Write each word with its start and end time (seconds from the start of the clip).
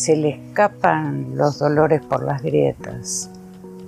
se 0.00 0.16
le 0.16 0.30
escapan 0.30 1.36
los 1.36 1.58
dolores 1.58 2.00
por 2.00 2.24
las 2.24 2.42
grietas. 2.42 3.30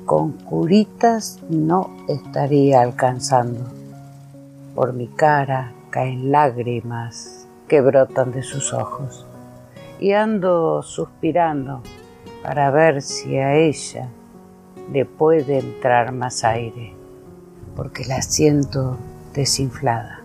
Con 0.05 0.33
curitas 0.33 1.41
no 1.49 1.89
estaría 2.07 2.83
alcanzando. 2.83 3.65
Por 4.75 4.93
mi 4.93 5.07
cara 5.07 5.73
caen 5.89 6.31
lágrimas 6.31 7.49
que 7.67 7.81
brotan 7.81 8.31
de 8.31 8.43
sus 8.43 8.75
ojos. 8.75 9.27
Y 10.01 10.13
ando 10.13 10.83
suspirando 10.83 11.81
para 12.43 12.71
ver 12.71 13.01
si 13.01 13.39
a 13.39 13.55
ella 13.55 14.11
le 14.93 15.07
puede 15.07 15.61
entrar 15.61 16.13
más 16.13 16.45
aire, 16.45 16.95
porque 17.75 18.05
la 18.05 18.21
siento 18.21 18.99
desinflada. 19.33 20.21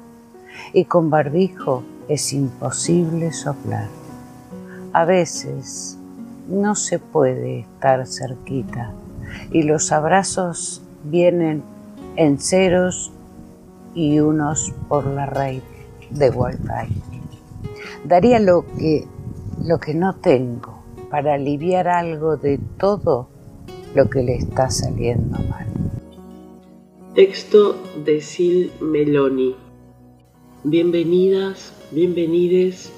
Y 0.73 0.83
con 0.83 1.09
barbijo 1.09 1.81
es 2.09 2.33
imposible 2.33 3.31
soplar. 3.31 3.96
A 4.93 5.05
veces 5.05 5.97
no 6.47 6.75
se 6.75 6.99
puede 6.99 7.59
estar 7.59 8.07
cerquita 8.07 8.93
y 9.51 9.63
los 9.63 9.91
abrazos 9.91 10.81
vienen 11.03 11.63
en 12.15 12.39
ceros 12.39 13.11
y 13.93 14.19
unos 14.19 14.73
por 14.87 15.05
la 15.05 15.25
red 15.25 15.61
de 16.11 16.29
Wi-Fi. 16.29 17.01
Daría 18.05 18.39
lo 18.39 18.65
que, 18.77 19.05
lo 19.63 19.79
que 19.79 19.93
no 19.93 20.15
tengo 20.15 20.83
para 21.09 21.33
aliviar 21.33 21.87
algo 21.87 22.37
de 22.37 22.59
todo 22.77 23.27
lo 23.93 24.09
que 24.09 24.23
le 24.23 24.35
está 24.35 24.69
saliendo 24.69 25.37
mal. 25.49 25.67
Texto 27.13 27.75
de 28.05 28.21
Sil 28.21 28.71
Meloni. 28.79 29.55
Bienvenidas, 30.63 31.73
bienvenides 31.91 32.91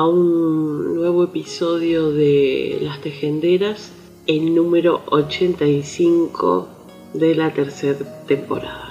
a 0.00 0.06
un 0.06 0.94
nuevo 0.94 1.24
episodio 1.24 2.10
de 2.10 2.78
Las 2.80 3.02
Tejenderas, 3.02 3.92
el 4.26 4.54
número 4.54 5.02
85 5.10 6.68
de 7.12 7.34
la 7.34 7.52
tercera 7.52 8.24
temporada. 8.24 8.89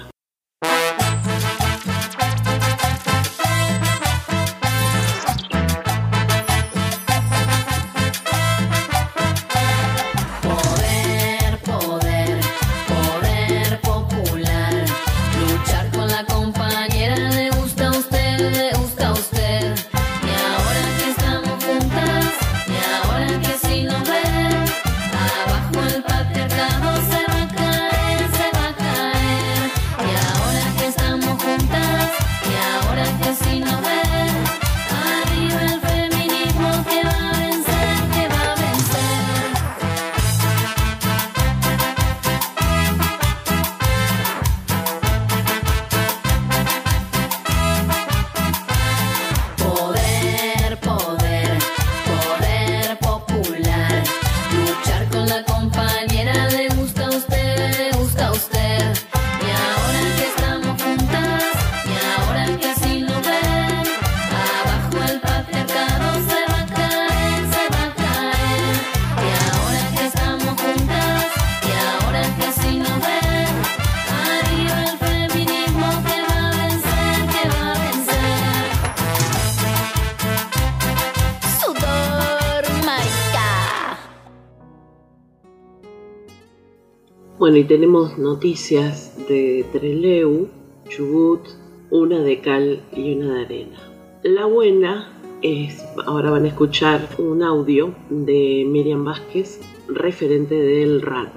Bueno, 87.49 87.65
y 87.65 87.67
tenemos 87.67 88.15
noticias 88.19 89.11
de 89.27 89.65
Treleu, 89.71 90.47
Chubut, 90.87 91.41
una 91.89 92.19
de 92.19 92.41
cal 92.41 92.79
y 92.95 93.15
una 93.15 93.33
de 93.33 93.45
arena. 93.45 93.77
La 94.21 94.45
buena 94.45 95.19
es, 95.41 95.83
ahora 96.05 96.29
van 96.29 96.45
a 96.45 96.49
escuchar 96.49 97.01
un 97.17 97.41
audio 97.41 97.95
de 98.11 98.65
Miriam 98.67 99.03
Vázquez, 99.03 99.61
referente 99.87 100.53
del 100.53 101.01
RAT. 101.01 101.33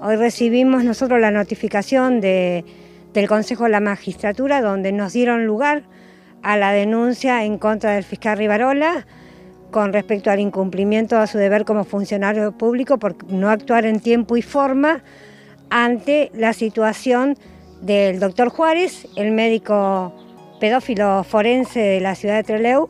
Hoy 0.00 0.14
recibimos 0.14 0.84
nosotros 0.84 1.20
la 1.20 1.32
notificación 1.32 2.20
de, 2.20 2.64
del 3.12 3.26
Consejo 3.26 3.64
de 3.64 3.70
la 3.70 3.80
Magistratura 3.80 4.62
donde 4.62 4.92
nos 4.92 5.14
dieron 5.14 5.46
lugar 5.46 5.88
a 6.42 6.56
la 6.56 6.70
denuncia 6.70 7.44
en 7.44 7.58
contra 7.58 7.94
del 7.94 8.04
fiscal 8.04 8.38
Rivarola 8.38 9.04
con 9.74 9.92
respecto 9.92 10.30
al 10.30 10.38
incumplimiento 10.38 11.18
de 11.18 11.26
su 11.26 11.36
deber 11.36 11.64
como 11.64 11.82
funcionario 11.82 12.52
público 12.52 12.96
por 12.96 13.16
no 13.28 13.50
actuar 13.50 13.86
en 13.86 13.98
tiempo 13.98 14.36
y 14.36 14.42
forma 14.42 15.02
ante 15.68 16.30
la 16.32 16.52
situación 16.52 17.36
del 17.80 18.20
doctor 18.20 18.50
Juárez, 18.50 19.08
el 19.16 19.32
médico 19.32 20.14
pedófilo 20.60 21.24
forense 21.24 21.80
de 21.80 22.00
la 22.00 22.14
ciudad 22.14 22.36
de 22.36 22.44
Trelew, 22.44 22.88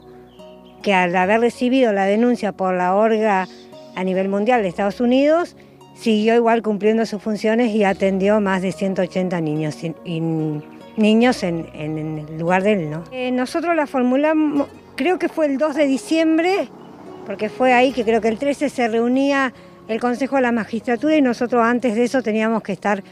que 0.82 0.92
al 0.92 1.16
haber 1.16 1.40
recibido 1.40 1.90
la 1.94 2.04
denuncia 2.04 2.52
por 2.52 2.74
la 2.74 2.94
ORGA 2.94 3.48
a 3.96 4.04
nivel 4.04 4.28
mundial 4.28 4.60
de 4.60 4.68
Estados 4.68 5.00
Unidos, 5.00 5.56
siguió 5.94 6.34
igual 6.34 6.60
cumpliendo 6.60 7.06
sus 7.06 7.22
funciones 7.22 7.74
y 7.74 7.84
atendió 7.84 8.42
más 8.42 8.60
de 8.60 8.72
180 8.72 9.40
niños, 9.40 9.78
niños 10.98 11.42
en, 11.44 11.66
el 11.72 12.38
lugar 12.38 12.62
de 12.62 12.72
él. 12.72 12.90
¿no? 12.90 13.04
Eh, 13.10 13.30
nosotros 13.30 13.74
la 13.74 13.86
formulamos, 13.86 14.68
creo 14.96 15.18
que 15.18 15.28
fue 15.28 15.46
el 15.46 15.58
2 15.58 15.74
de 15.74 15.86
diciembre, 15.86 16.68
porque 17.26 17.48
fue 17.48 17.72
ahí 17.72 17.92
que 17.92 18.04
creo 18.04 18.20
que 18.20 18.28
el 18.28 18.38
13 18.38 18.68
se 18.68 18.88
reunía 18.88 19.52
el 19.88 20.00
Consejo 20.00 20.36
de 20.36 20.42
la 20.42 20.52
Magistratura 20.52 21.16
y 21.16 21.22
nosotros 21.22 21.62
antes 21.62 21.94
de 21.94 22.04
eso 22.04 22.22
teníamos 22.22 22.62
que 22.62 22.72
estar 22.72 23.02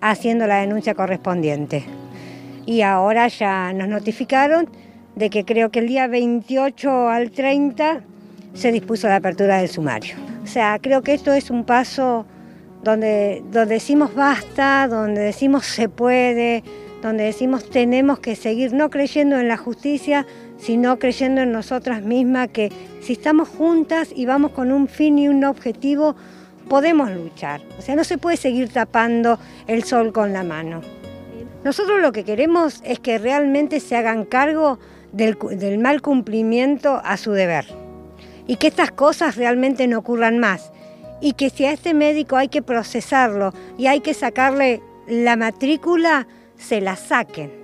haciendo 0.00 0.46
la 0.46 0.60
denuncia 0.60 0.94
correspondiente. 0.94 1.84
Y 2.66 2.82
ahora 2.82 3.28
ya 3.28 3.72
nos 3.72 3.88
notificaron 3.88 4.68
de 5.16 5.30
que 5.30 5.44
creo 5.44 5.70
que 5.70 5.80
el 5.80 5.88
día 5.88 6.06
28 6.06 7.08
al 7.08 7.30
30 7.30 8.00
se 8.54 8.72
dispuso 8.72 9.08
la 9.08 9.16
apertura 9.16 9.58
del 9.58 9.68
sumario. 9.68 10.16
O 10.42 10.46
sea, 10.46 10.78
creo 10.80 11.02
que 11.02 11.14
esto 11.14 11.32
es 11.32 11.50
un 11.50 11.64
paso 11.64 12.26
donde, 12.82 13.42
donde 13.50 13.74
decimos 13.74 14.14
basta, 14.14 14.88
donde 14.88 15.20
decimos 15.20 15.66
se 15.66 15.88
puede, 15.88 16.62
donde 17.02 17.24
decimos 17.24 17.68
tenemos 17.68 18.18
que 18.18 18.36
seguir 18.36 18.72
no 18.72 18.90
creyendo 18.90 19.38
en 19.38 19.48
la 19.48 19.56
justicia, 19.56 20.26
sino 20.62 21.00
creyendo 21.00 21.40
en 21.40 21.50
nosotras 21.50 22.02
mismas 22.02 22.48
que 22.48 22.70
si 23.00 23.14
estamos 23.14 23.48
juntas 23.48 24.10
y 24.14 24.26
vamos 24.26 24.52
con 24.52 24.70
un 24.70 24.86
fin 24.86 25.18
y 25.18 25.28
un 25.28 25.44
objetivo, 25.44 26.14
podemos 26.68 27.10
luchar. 27.10 27.60
O 27.78 27.82
sea, 27.82 27.96
no 27.96 28.04
se 28.04 28.16
puede 28.16 28.36
seguir 28.36 28.68
tapando 28.68 29.40
el 29.66 29.82
sol 29.82 30.12
con 30.12 30.32
la 30.32 30.44
mano. 30.44 30.80
Nosotros 31.64 32.00
lo 32.00 32.12
que 32.12 32.22
queremos 32.22 32.80
es 32.84 33.00
que 33.00 33.18
realmente 33.18 33.80
se 33.80 33.96
hagan 33.96 34.24
cargo 34.24 34.78
del, 35.12 35.36
mal 35.78 36.00
cumplimiento 36.00 37.00
a 37.04 37.16
su 37.16 37.32
deber 37.32 37.66
y 38.46 38.56
que 38.56 38.68
estas 38.68 38.92
cosas 38.92 39.36
realmente 39.36 39.88
no 39.88 39.98
ocurran 39.98 40.38
más 40.38 40.70
y 41.20 41.32
que 41.32 41.50
si 41.50 41.64
a 41.64 41.72
este 41.72 41.92
médico 41.92 42.36
hay 42.36 42.48
que 42.48 42.62
procesarlo 42.62 43.52
y 43.78 43.88
hay 43.88 44.00
que 44.00 44.14
sacarle 44.14 44.80
la 45.08 45.34
matrícula, 45.36 46.28
se 46.56 46.80
la 46.80 46.94
saquen. 46.94 47.61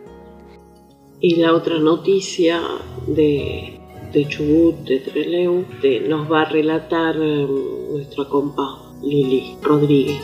Y 1.20 1.36
la 1.36 1.52
otra 1.54 1.78
noticia 1.78 2.60
de 3.06 3.78
de 4.12 4.26
Chubut, 4.26 4.86
de 4.86 5.00
Treleu, 5.00 5.64
nos 6.08 6.30
va 6.30 6.42
a 6.42 6.44
relatar 6.46 7.16
em, 7.16 7.48
nuestra 7.92 8.24
compa 8.28 8.64
Lili 9.02 9.56
Rodríguez. 9.62 10.22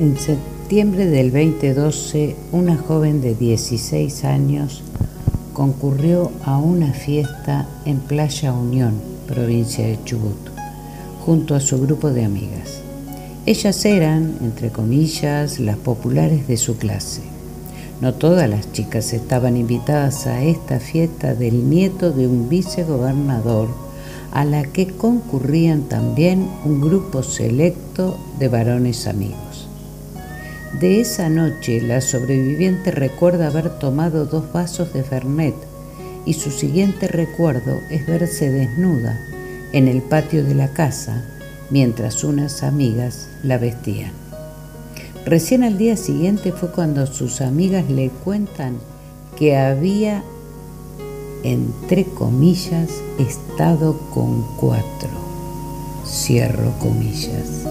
En 0.00 0.16
septiembre 0.18 1.06
del 1.06 1.32
2012, 1.32 2.36
una 2.52 2.76
joven 2.76 3.20
de 3.22 3.34
16 3.34 4.24
años 4.24 4.82
concurrió 5.52 6.30
a 6.44 6.58
una 6.58 6.92
fiesta 6.92 7.68
en 7.86 8.00
Playa 8.00 8.52
Unión, 8.52 9.00
provincia 9.26 9.86
de 9.86 9.98
Chubut, 10.04 10.50
junto 11.24 11.54
a 11.54 11.60
su 11.60 11.80
grupo 11.80 12.10
de 12.10 12.24
amigas. 12.24 12.82
Ellas 13.46 13.84
eran, 13.84 14.36
entre 14.42 14.70
comillas, 14.70 15.60
las 15.60 15.76
populares 15.76 16.48
de 16.48 16.56
su 16.56 16.76
clase. 16.76 17.33
No 18.00 18.12
todas 18.14 18.48
las 18.50 18.72
chicas 18.72 19.12
estaban 19.12 19.56
invitadas 19.56 20.26
a 20.26 20.42
esta 20.42 20.80
fiesta 20.80 21.34
del 21.34 21.70
nieto 21.70 22.10
de 22.10 22.26
un 22.26 22.48
vicegobernador, 22.48 23.68
a 24.32 24.44
la 24.44 24.64
que 24.64 24.88
concurrían 24.88 25.82
también 25.82 26.48
un 26.64 26.80
grupo 26.80 27.22
selecto 27.22 28.18
de 28.38 28.48
varones 28.48 29.06
amigos. 29.06 29.68
De 30.80 31.00
esa 31.00 31.28
noche, 31.28 31.80
la 31.80 32.00
sobreviviente 32.00 32.90
recuerda 32.90 33.46
haber 33.46 33.78
tomado 33.78 34.26
dos 34.26 34.52
vasos 34.52 34.92
de 34.92 35.04
Fernet 35.04 35.54
y 36.26 36.34
su 36.34 36.50
siguiente 36.50 37.06
recuerdo 37.06 37.78
es 37.90 38.06
verse 38.06 38.50
desnuda 38.50 39.20
en 39.72 39.86
el 39.86 40.02
patio 40.02 40.42
de 40.42 40.54
la 40.54 40.68
casa 40.68 41.22
mientras 41.70 42.24
unas 42.24 42.64
amigas 42.64 43.28
la 43.44 43.58
vestían. 43.58 44.23
Recién 45.26 45.64
al 45.64 45.78
día 45.78 45.96
siguiente 45.96 46.52
fue 46.52 46.70
cuando 46.70 47.06
sus 47.06 47.40
amigas 47.40 47.88
le 47.88 48.10
cuentan 48.10 48.76
que 49.38 49.56
había, 49.56 50.22
entre 51.42 52.04
comillas, 52.04 52.90
estado 53.18 53.98
con 54.12 54.44
cuatro. 54.58 55.08
Cierro 56.06 56.72
comillas. 56.78 57.64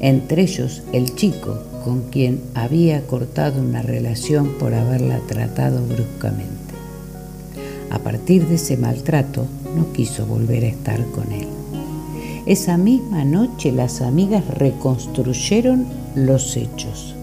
Entre 0.00 0.42
ellos 0.42 0.82
el 0.92 1.14
chico 1.14 1.56
con 1.84 2.02
quien 2.10 2.40
había 2.54 3.06
cortado 3.06 3.62
una 3.62 3.82
relación 3.82 4.58
por 4.58 4.74
haberla 4.74 5.20
tratado 5.20 5.86
bruscamente. 5.86 6.74
A 7.90 8.00
partir 8.00 8.48
de 8.48 8.56
ese 8.56 8.76
maltrato 8.76 9.46
no 9.76 9.92
quiso 9.92 10.26
volver 10.26 10.64
a 10.64 10.68
estar 10.68 11.04
con 11.06 11.30
él. 11.30 11.46
Esa 12.46 12.76
misma 12.76 13.24
noche 13.24 13.70
las 13.70 14.00
amigas 14.00 14.44
reconstruyeron 14.48 16.01
los 16.14 16.56
hechos. 16.56 17.14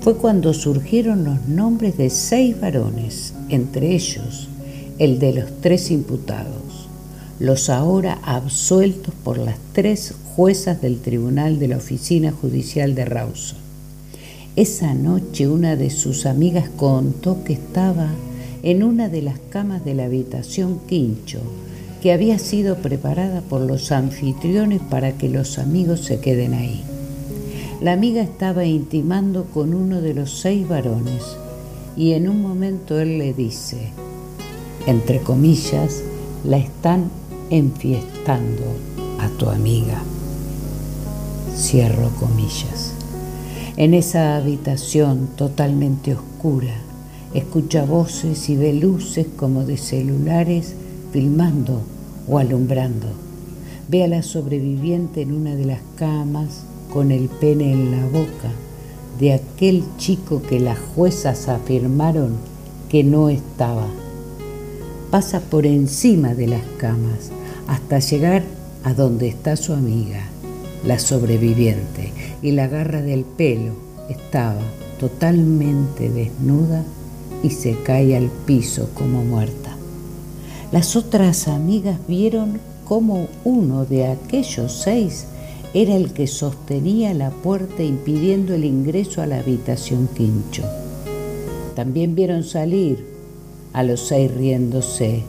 Fue 0.00 0.16
cuando 0.16 0.52
surgieron 0.52 1.24
los 1.24 1.48
nombres 1.48 1.96
de 1.96 2.10
seis 2.10 2.60
varones, 2.60 3.32
entre 3.48 3.94
ellos 3.94 4.48
el 4.98 5.18
de 5.18 5.32
los 5.32 5.60
tres 5.60 5.90
imputados, 5.90 6.88
los 7.40 7.68
ahora 7.68 8.18
absueltos 8.22 9.14
por 9.24 9.38
las 9.38 9.56
tres 9.72 10.14
juezas 10.36 10.80
del 10.80 11.00
Tribunal 11.00 11.58
de 11.58 11.68
la 11.68 11.78
Oficina 11.78 12.32
Judicial 12.32 12.94
de 12.94 13.04
Rawson. 13.06 13.58
Esa 14.56 14.94
noche 14.94 15.48
una 15.48 15.74
de 15.74 15.90
sus 15.90 16.26
amigas 16.26 16.68
contó 16.76 17.42
que 17.42 17.54
estaba 17.54 18.08
en 18.62 18.82
una 18.84 19.08
de 19.08 19.22
las 19.22 19.38
camas 19.50 19.84
de 19.84 19.94
la 19.94 20.04
habitación 20.04 20.78
Quincho, 20.86 21.40
que 22.00 22.12
había 22.12 22.38
sido 22.38 22.76
preparada 22.76 23.40
por 23.40 23.62
los 23.62 23.90
anfitriones 23.90 24.80
para 24.90 25.12
que 25.12 25.28
los 25.28 25.58
amigos 25.58 26.00
se 26.00 26.20
queden 26.20 26.54
ahí. 26.54 26.84
La 27.84 27.92
amiga 27.92 28.22
estaba 28.22 28.64
intimando 28.64 29.44
con 29.44 29.74
uno 29.74 30.00
de 30.00 30.14
los 30.14 30.40
seis 30.40 30.66
varones 30.66 31.22
y 31.98 32.12
en 32.12 32.30
un 32.30 32.40
momento 32.40 32.98
él 32.98 33.18
le 33.18 33.34
dice, 33.34 33.90
entre 34.86 35.20
comillas, 35.20 36.02
la 36.44 36.56
están 36.56 37.10
enfiestando 37.50 38.62
a 39.20 39.28
tu 39.36 39.50
amiga. 39.50 40.02
Cierro 41.54 42.08
comillas. 42.18 42.94
En 43.76 43.92
esa 43.92 44.36
habitación 44.36 45.28
totalmente 45.36 46.14
oscura, 46.14 46.76
escucha 47.34 47.84
voces 47.84 48.48
y 48.48 48.56
ve 48.56 48.72
luces 48.72 49.26
como 49.36 49.66
de 49.66 49.76
celulares 49.76 50.74
filmando 51.12 51.82
o 52.30 52.38
alumbrando. 52.38 53.08
Ve 53.90 54.04
a 54.04 54.08
la 54.08 54.22
sobreviviente 54.22 55.20
en 55.20 55.34
una 55.34 55.54
de 55.54 55.66
las 55.66 55.80
camas 55.96 56.64
con 56.94 57.10
el 57.10 57.28
pene 57.28 57.72
en 57.72 57.90
la 57.90 58.06
boca 58.06 58.52
de 59.18 59.32
aquel 59.34 59.82
chico 59.98 60.40
que 60.40 60.60
las 60.60 60.78
juezas 60.78 61.48
afirmaron 61.48 62.36
que 62.88 63.02
no 63.02 63.28
estaba. 63.28 63.86
Pasa 65.10 65.40
por 65.40 65.66
encima 65.66 66.34
de 66.34 66.46
las 66.46 66.62
camas 66.78 67.30
hasta 67.66 67.98
llegar 67.98 68.44
a 68.84 68.94
donde 68.94 69.26
está 69.26 69.56
su 69.56 69.72
amiga, 69.72 70.24
la 70.86 70.98
sobreviviente, 71.00 72.12
y 72.42 72.52
la 72.52 72.68
garra 72.68 73.02
del 73.02 73.24
pelo 73.24 73.72
estaba 74.08 74.60
totalmente 75.00 76.10
desnuda 76.10 76.84
y 77.42 77.50
se 77.50 77.76
cae 77.82 78.16
al 78.16 78.30
piso 78.46 78.88
como 78.94 79.24
muerta. 79.24 79.76
Las 80.70 80.94
otras 80.94 81.48
amigas 81.48 81.98
vieron 82.06 82.60
cómo 82.84 83.26
uno 83.44 83.84
de 83.84 84.06
aquellos 84.06 84.72
seis 84.72 85.26
era 85.74 85.96
el 85.96 86.12
que 86.12 86.28
sostenía 86.28 87.12
la 87.14 87.30
puerta 87.30 87.82
impidiendo 87.82 88.54
el 88.54 88.64
ingreso 88.64 89.22
a 89.22 89.26
la 89.26 89.40
habitación 89.40 90.08
quincho. 90.16 90.62
También 91.74 92.14
vieron 92.14 92.44
salir 92.44 93.04
a 93.72 93.82
los 93.82 94.06
seis 94.06 94.32
riéndose, 94.32 95.24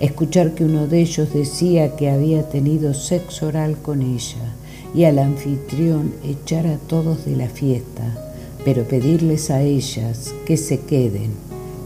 escuchar 0.00 0.54
que 0.54 0.64
uno 0.64 0.88
de 0.88 1.00
ellos 1.00 1.32
decía 1.32 1.94
que 1.94 2.10
había 2.10 2.48
tenido 2.48 2.92
sexo 2.92 3.46
oral 3.46 3.76
con 3.76 4.02
ella 4.02 4.52
y 4.96 5.04
al 5.04 5.20
anfitrión 5.20 6.12
echar 6.24 6.66
a 6.66 6.76
todos 6.76 7.24
de 7.24 7.36
la 7.36 7.48
fiesta, 7.48 8.34
pero 8.64 8.82
pedirles 8.82 9.50
a 9.50 9.62
ellas 9.62 10.34
que 10.44 10.56
se 10.56 10.80
queden 10.80 11.30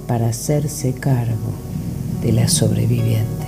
para 0.07 0.29
hacerse 0.29 0.95
cargo 0.95 1.53
de 2.23 2.33
la 2.33 2.49
sobreviviente. 2.49 3.48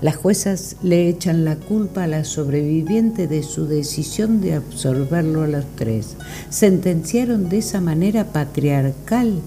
Las 0.00 0.16
juezas 0.16 0.76
le 0.82 1.08
echan 1.08 1.44
la 1.44 1.56
culpa 1.56 2.04
a 2.04 2.06
la 2.06 2.24
sobreviviente 2.24 3.26
de 3.26 3.42
su 3.42 3.66
decisión 3.66 4.40
de 4.40 4.54
absorberlo 4.54 5.42
a 5.42 5.48
los 5.48 5.64
tres. 5.74 6.16
Sentenciaron 6.50 7.48
de 7.48 7.58
esa 7.58 7.80
manera 7.80 8.32
patriarcal 8.32 9.40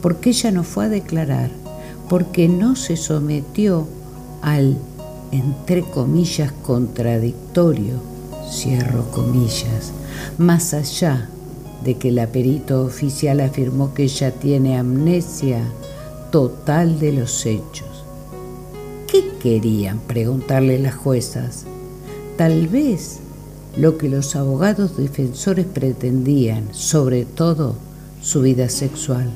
porque 0.00 0.30
ella 0.30 0.50
no 0.50 0.64
fue 0.64 0.86
a 0.86 0.88
declarar, 0.88 1.50
porque 2.08 2.48
no 2.48 2.74
se 2.74 2.96
sometió 2.96 3.86
al, 4.42 4.76
entre 5.30 5.82
comillas, 5.82 6.50
contradictorio, 6.64 7.94
cierro 8.50 9.08
comillas, 9.12 9.92
más 10.36 10.74
allá 10.74 11.28
de 11.84 11.96
que 11.96 12.10
la 12.10 12.26
perito 12.26 12.82
oficial 12.82 13.40
afirmó 13.40 13.94
que 13.94 14.04
ella 14.04 14.32
tiene 14.32 14.76
amnesia 14.76 15.62
total 16.32 16.98
de 16.98 17.12
los 17.12 17.46
hechos. 17.46 17.91
¿Qué 19.42 19.54
querían 19.54 19.98
preguntarle 19.98 20.78
las 20.78 20.94
juezas? 20.94 21.64
Tal 22.36 22.68
vez 22.68 23.18
lo 23.76 23.98
que 23.98 24.08
los 24.08 24.36
abogados 24.36 24.96
defensores 24.96 25.66
pretendían, 25.66 26.72
sobre 26.72 27.24
todo 27.24 27.74
su 28.22 28.42
vida 28.42 28.68
sexual. 28.68 29.30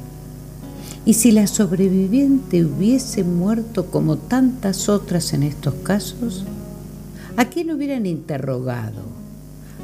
Y 1.05 1.15
si 1.15 1.33
la 1.33 1.49
sobreviviente 1.49 2.65
hubiese 2.65 3.25
muerto 3.25 3.87
como 3.87 4.17
tantas 4.17 4.89
otras 4.89 5.33
en 5.33 5.43
estos 5.43 5.75
casos, 5.83 6.45
¿a 7.37 7.47
quién 7.47 7.73
hubieran 7.73 8.07
interrogado? 8.07 9.03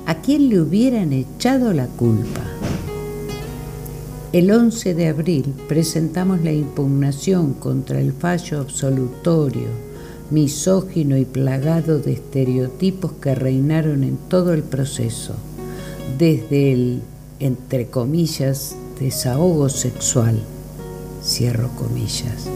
¿A 0.06 0.20
quién 0.22 0.48
le 0.50 0.60
hubieran 0.60 1.12
echado 1.12 1.72
la 1.72 1.88
culpa? 1.88 2.42
El 4.32 4.52
11 4.52 4.94
de 4.94 5.08
abril 5.08 5.52
presentamos 5.66 6.42
la 6.42 6.52
impugnación 6.52 7.54
contra 7.54 8.00
el 8.00 8.12
fallo 8.12 8.60
absolutorio, 8.60 9.91
misógino 10.32 11.18
y 11.18 11.26
plagado 11.26 11.98
de 11.98 12.14
estereotipos 12.14 13.12
que 13.20 13.34
reinaron 13.34 14.02
en 14.02 14.16
todo 14.16 14.54
el 14.54 14.62
proceso, 14.62 15.34
desde 16.18 16.72
el, 16.72 17.02
entre 17.38 17.86
comillas, 17.86 18.74
desahogo 18.98 19.68
sexual, 19.68 20.40
cierro 21.22 21.68
comillas, 21.76 22.48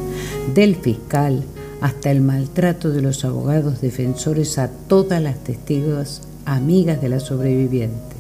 del 0.55 0.77
fiscal 0.77 1.45
hasta 1.83 2.11
el 2.11 2.23
maltrato 2.23 2.91
de 2.91 3.03
los 3.03 3.25
abogados 3.27 3.83
defensores 3.83 4.59
a 4.59 4.71
todas 4.89 5.21
las 5.21 5.37
testigos 5.45 6.23
amigas 6.47 7.03
de 7.03 7.11
la 7.11 7.21
sobreviviente. 7.21 8.17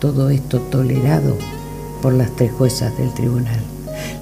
Todo 0.00 0.30
esto 0.30 0.58
tolerado 0.58 1.36
por 2.02 2.12
las 2.12 2.34
tres 2.34 2.50
juezas 2.50 2.98
del 2.98 3.14
tribunal. 3.14 3.60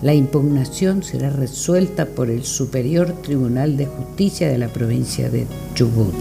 La 0.02 0.14
impugnación 0.14 1.02
será 1.02 1.30
resuelta 1.30 2.06
por 2.06 2.30
el 2.30 2.44
Superior 2.44 3.12
Tribunal 3.22 3.76
de 3.76 3.87
Justicia 3.87 4.49
de 4.49 4.58
la 4.58 4.68
provincia 4.68 5.28
de 5.28 5.46
Chubut. 5.75 6.14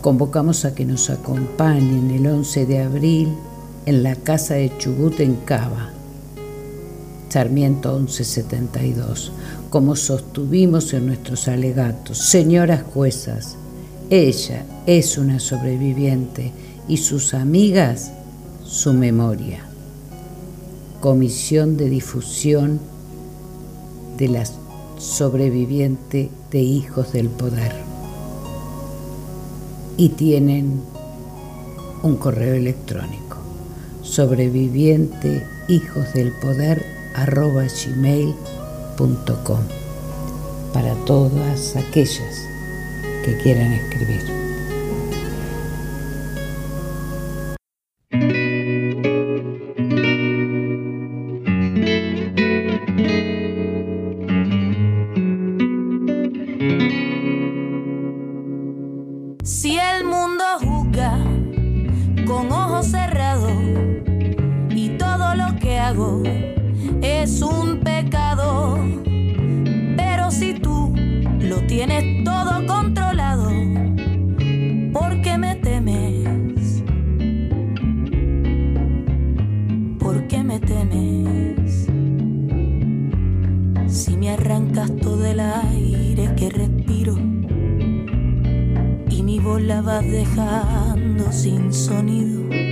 Convocamos 0.00 0.64
a 0.64 0.74
que 0.74 0.84
nos 0.84 1.10
acompañen 1.10 2.10
el 2.10 2.26
11 2.26 2.66
de 2.66 2.82
abril 2.82 3.34
en 3.84 4.02
la 4.02 4.14
casa 4.16 4.54
de 4.54 4.72
Chubut 4.78 5.20
en 5.20 5.36
Cava, 5.44 5.90
Sarmiento 7.28 7.98
1172, 7.98 9.32
como 9.68 9.96
sostuvimos 9.96 10.94
en 10.94 11.06
nuestros 11.06 11.46
alegatos. 11.48 12.18
Señoras 12.18 12.82
juezas, 12.82 13.56
ella 14.08 14.64
es 14.86 15.18
una 15.18 15.40
sobreviviente 15.40 16.52
y 16.88 16.96
sus 16.96 17.34
amigas 17.34 18.12
su 18.64 18.92
memoria. 18.92 19.67
Comisión 21.00 21.76
de 21.76 21.88
Difusión 21.88 22.80
de 24.16 24.28
la 24.28 24.44
sobreviviente 24.98 26.30
de 26.50 26.60
Hijos 26.60 27.12
del 27.12 27.28
Poder. 27.28 27.72
Y 29.96 30.10
tienen 30.10 30.80
un 32.02 32.16
correo 32.16 32.54
electrónico 32.54 33.28
sobreviviente 34.02 35.46
hijos 35.68 36.12
del 36.14 36.32
poder 36.40 36.84
arroba 37.14 37.64
gmail.com 37.64 39.60
para 40.72 40.94
todas 41.04 41.76
aquellas 41.76 42.42
que 43.24 43.38
quieran 43.42 43.72
escribir. 43.72 44.47
lo 65.38 65.56
que 65.56 65.78
hago 65.78 66.22
es 67.00 67.42
un 67.42 67.80
pecado. 67.80 68.78
Pero 69.96 70.30
si 70.30 70.54
tú 70.54 70.92
lo 71.40 71.60
tienes 71.66 72.24
todo 72.24 72.66
controlado, 72.66 73.50
¿por 74.92 75.22
qué 75.22 75.38
me 75.38 75.54
temes? 75.56 76.82
¿Por 79.98 80.26
qué 80.26 80.42
me 80.42 80.58
temes? 80.58 81.86
Si 83.86 84.16
me 84.16 84.30
arrancas 84.30 84.90
todo 84.96 85.24
el 85.24 85.40
aire 85.40 86.34
que 86.36 86.50
respiro 86.50 87.16
y 89.08 89.22
mi 89.22 89.38
voz 89.38 89.62
la 89.62 89.82
vas 89.82 90.04
dejando 90.04 91.30
sin 91.32 91.72
sonido 91.72 92.67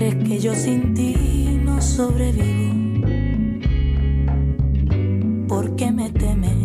crees 0.00 0.14
que 0.24 0.38
yo 0.38 0.54
sin 0.54 0.94
ti 0.94 1.60
no 1.62 1.82
sobrevivo? 1.82 3.06
¿Por 5.46 5.76
qué 5.76 5.92
me 5.92 6.08
temes? 6.10 6.59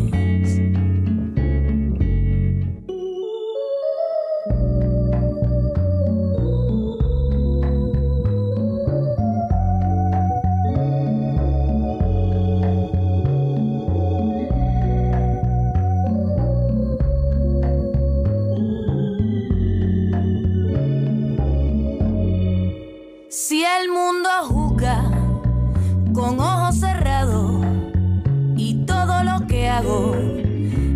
Si 23.35 23.65
el 23.65 23.89
mundo 23.89 24.29
juzga 24.43 25.11
con 26.13 26.39
ojos 26.39 26.79
cerrados 26.79 27.65
y 28.55 28.85
todo 28.85 29.25
lo 29.25 29.45
que 29.45 29.67
hago 29.67 30.15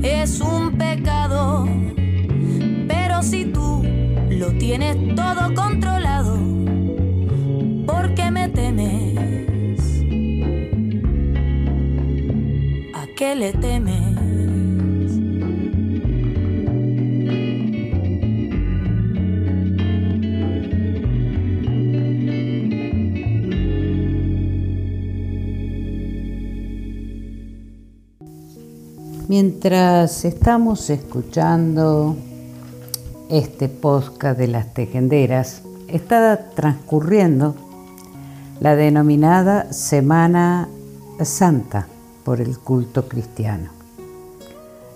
es 0.02 0.40
un 0.40 0.78
pecado, 0.78 1.68
pero 2.88 3.22
si 3.24 3.44
tú 3.44 3.84
lo 4.30 4.54
tienes 4.54 4.96
todo 5.16 5.54
controlado, 5.54 6.38
¿por 7.86 8.16
qué 8.16 8.32
me 8.32 8.48
temes? 8.48 9.18
¿A 12.94 13.06
qué 13.18 13.36
le 13.36 13.52
temes? 13.52 13.99
Mientras 29.30 30.26
estamos 30.26 30.90
escuchando 30.90 32.18
este 33.30 33.70
podcast 33.70 34.40
de 34.40 34.48
las 34.48 34.74
tejenderas, 34.74 35.62
está 35.88 36.50
transcurriendo 36.56 37.54
la 38.60 38.76
denominada 38.76 39.72
Semana 39.72 40.68
Santa 41.22 41.86
por 42.26 42.42
el 42.42 42.58
culto 42.58 43.08
cristiano. 43.08 43.70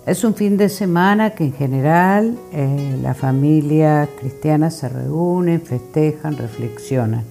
Es 0.07 0.23
un 0.23 0.33
fin 0.33 0.57
de 0.57 0.69
semana 0.69 1.35
que 1.35 1.43
en 1.43 1.53
general 1.53 2.35
eh, 2.53 2.97
la 3.03 3.13
familia 3.13 4.09
cristiana 4.19 4.71
se 4.71 4.89
reúne, 4.89 5.59
festejan, 5.59 6.37
reflexionan. 6.37 7.23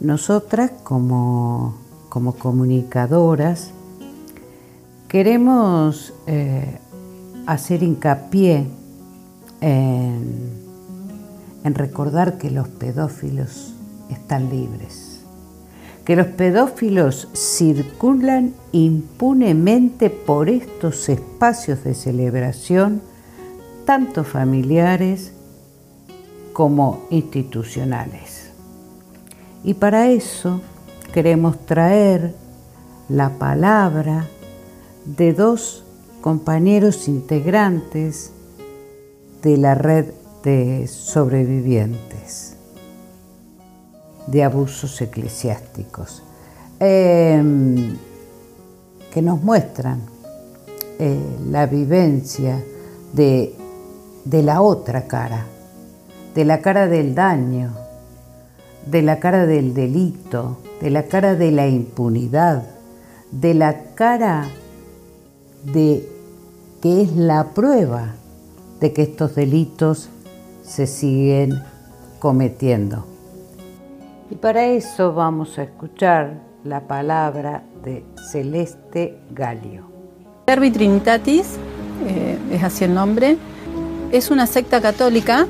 Nosotras 0.00 0.70
como, 0.84 1.78
como 2.10 2.34
comunicadoras 2.34 3.70
Queremos 5.08 6.12
eh, 6.26 6.78
hacer 7.46 7.82
hincapié 7.82 8.66
en, 9.60 10.50
en 11.62 11.74
recordar 11.74 12.38
que 12.38 12.50
los 12.50 12.68
pedófilos 12.68 13.74
están 14.10 14.50
libres, 14.50 15.20
que 16.04 16.16
los 16.16 16.26
pedófilos 16.26 17.28
circulan 17.34 18.54
impunemente 18.72 20.10
por 20.10 20.48
estos 20.48 21.08
espacios 21.08 21.84
de 21.84 21.94
celebración, 21.94 23.00
tanto 23.84 24.24
familiares 24.24 25.32
como 26.52 27.06
institucionales. 27.10 28.50
Y 29.62 29.74
para 29.74 30.08
eso 30.08 30.60
queremos 31.12 31.64
traer 31.64 32.34
la 33.08 33.30
palabra 33.30 34.26
de 35.06 35.32
dos 35.32 35.84
compañeros 36.20 37.08
integrantes 37.08 38.32
de 39.42 39.56
la 39.56 39.74
red 39.74 40.06
de 40.42 40.86
sobrevivientes 40.88 42.56
de 44.26 44.42
abusos 44.42 45.00
eclesiásticos, 45.00 46.22
em, 46.80 47.96
que 49.12 49.22
nos 49.22 49.40
muestran 49.42 50.00
eh, 50.98 51.18
la 51.48 51.66
vivencia 51.66 52.62
de, 53.12 53.54
de 54.24 54.42
la 54.42 54.60
otra 54.62 55.06
cara, 55.06 55.46
de 56.34 56.44
la 56.44 56.60
cara 56.60 56.88
del 56.88 57.14
daño, 57.14 57.70
de 58.84 59.02
la 59.02 59.20
cara 59.20 59.46
del 59.46 59.74
delito, 59.74 60.58
de 60.80 60.90
la 60.90 61.04
cara 61.04 61.34
de 61.34 61.50
la 61.52 61.68
impunidad, 61.68 62.64
de 63.30 63.54
la 63.54 63.94
cara 63.94 64.48
de 65.64 66.08
que 66.82 67.02
es 67.02 67.16
la 67.16 67.54
prueba 67.54 68.14
de 68.80 68.92
que 68.92 69.02
estos 69.02 69.34
delitos 69.34 70.08
se 70.62 70.86
siguen 70.86 71.62
cometiendo. 72.18 73.06
Y 74.30 74.34
para 74.34 74.66
eso 74.66 75.12
vamos 75.14 75.58
a 75.58 75.62
escuchar 75.62 76.40
la 76.64 76.80
palabra 76.80 77.62
de 77.84 78.04
Celeste 78.30 79.18
Galio. 79.30 79.84
Servi 80.46 80.70
Trinitatis, 80.70 81.56
eh, 82.06 82.38
es 82.52 82.62
así 82.62 82.84
el 82.84 82.94
nombre, 82.94 83.36
es 84.12 84.30
una 84.30 84.46
secta 84.46 84.80
católica. 84.80 85.46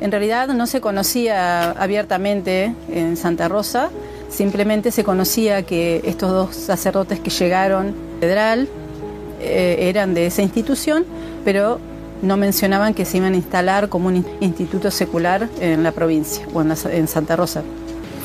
En 0.00 0.10
realidad 0.10 0.48
no 0.48 0.66
se 0.66 0.80
conocía 0.80 1.72
abiertamente 1.72 2.74
en 2.88 3.16
Santa 3.16 3.48
Rosa, 3.48 3.90
Simplemente 4.30 4.92
se 4.92 5.02
conocía 5.02 5.64
que 5.64 6.02
estos 6.04 6.30
dos 6.30 6.56
sacerdotes 6.56 7.18
que 7.18 7.30
llegaron 7.30 7.94
federal 8.20 8.68
eh, 9.40 9.88
eran 9.88 10.14
de 10.14 10.26
esa 10.26 10.42
institución, 10.42 11.04
pero 11.44 11.80
no 12.22 12.36
mencionaban 12.36 12.94
que 12.94 13.04
se 13.04 13.16
iban 13.16 13.32
a 13.32 13.36
instalar 13.36 13.88
como 13.88 14.08
un 14.08 14.24
instituto 14.40 14.90
secular 14.90 15.48
en 15.60 15.82
la 15.82 15.92
provincia 15.92 16.44
en, 16.90 17.08
Santa 17.08 17.36
Rosa. 17.36 17.62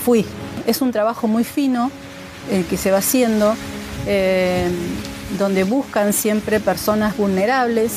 Fui. 0.03 0.25
Es 0.67 0.81
un 0.81 0.91
trabajo 0.91 1.27
muy 1.27 1.43
fino 1.43 1.91
el 2.51 2.65
que 2.65 2.77
se 2.77 2.91
va 2.91 2.97
haciendo, 2.97 3.55
eh, 4.07 4.67
donde 5.37 5.63
buscan 5.63 6.11
siempre 6.13 6.59
personas 6.59 7.15
vulnerables, 7.17 7.93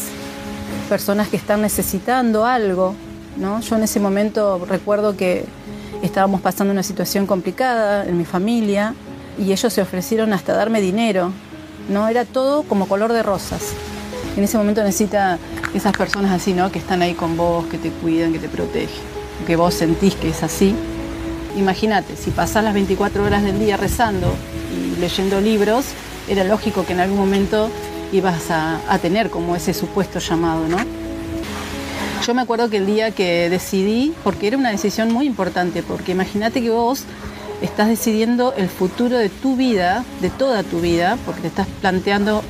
personas 0.88 1.28
que 1.28 1.36
están 1.36 1.62
necesitando 1.62 2.44
algo. 2.44 2.94
¿no? 3.36 3.60
Yo 3.60 3.76
en 3.76 3.82
ese 3.82 4.00
momento 4.00 4.64
recuerdo 4.68 5.16
que 5.16 5.44
estábamos 6.02 6.40
pasando 6.40 6.72
una 6.72 6.82
situación 6.82 7.26
complicada 7.26 8.04
en 8.04 8.16
mi 8.16 8.24
familia 8.24 8.94
y 9.38 9.52
ellos 9.52 9.72
se 9.72 9.82
ofrecieron 9.82 10.32
hasta 10.32 10.54
darme 10.54 10.80
dinero. 10.80 11.32
¿No? 11.88 12.08
Era 12.08 12.24
todo 12.24 12.62
como 12.62 12.86
color 12.86 13.12
de 13.12 13.22
rosas. 13.22 13.72
En 14.36 14.44
ese 14.44 14.56
momento 14.56 14.82
necesita 14.82 15.38
esas 15.74 15.92
personas 15.92 16.32
así, 16.32 16.52
¿no? 16.52 16.70
Que 16.70 16.78
están 16.78 17.02
ahí 17.02 17.14
con 17.14 17.36
vos, 17.36 17.66
que 17.66 17.78
te 17.78 17.90
cuidan, 17.90 18.32
que 18.32 18.38
te 18.38 18.48
protegen, 18.48 18.88
que 19.46 19.56
vos 19.56 19.74
sentís 19.74 20.14
que 20.14 20.28
es 20.30 20.42
así. 20.42 20.74
Imagínate, 21.56 22.16
si 22.16 22.30
pasás 22.30 22.62
las 22.62 22.74
24 22.74 23.24
horas 23.24 23.42
del 23.42 23.58
día 23.58 23.76
rezando 23.76 24.32
y 24.72 25.00
leyendo 25.00 25.40
libros, 25.40 25.86
era 26.28 26.44
lógico 26.44 26.84
que 26.86 26.92
en 26.92 27.00
algún 27.00 27.18
momento 27.18 27.68
ibas 28.12 28.50
a, 28.50 28.80
a 28.88 28.98
tener 28.98 29.30
como 29.30 29.56
ese 29.56 29.74
supuesto 29.74 30.18
llamado, 30.18 30.68
¿no? 30.68 30.78
Yo 32.26 32.34
me 32.34 32.42
acuerdo 32.42 32.68
que 32.68 32.76
el 32.76 32.86
día 32.86 33.10
que 33.10 33.48
decidí, 33.48 34.14
porque 34.22 34.48
era 34.48 34.58
una 34.58 34.70
decisión 34.70 35.12
muy 35.12 35.26
importante, 35.26 35.82
porque 35.82 36.12
imagínate 36.12 36.60
que 36.60 36.70
vos 36.70 37.04
estás 37.60 37.88
decidiendo 37.88 38.54
el 38.56 38.68
futuro 38.68 39.16
de 39.18 39.28
tu 39.28 39.56
vida, 39.56 40.04
de 40.20 40.30
toda 40.30 40.62
tu 40.62 40.80
vida, 40.80 41.18
porque 41.24 41.42
te 41.42 41.48
estás 41.48 41.66
planteando 41.80 42.42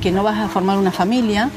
que 0.00 0.12
no 0.12 0.22
vas 0.22 0.38
a 0.38 0.48
formar 0.48 0.78
una 0.78 0.92
familia, 0.92 1.50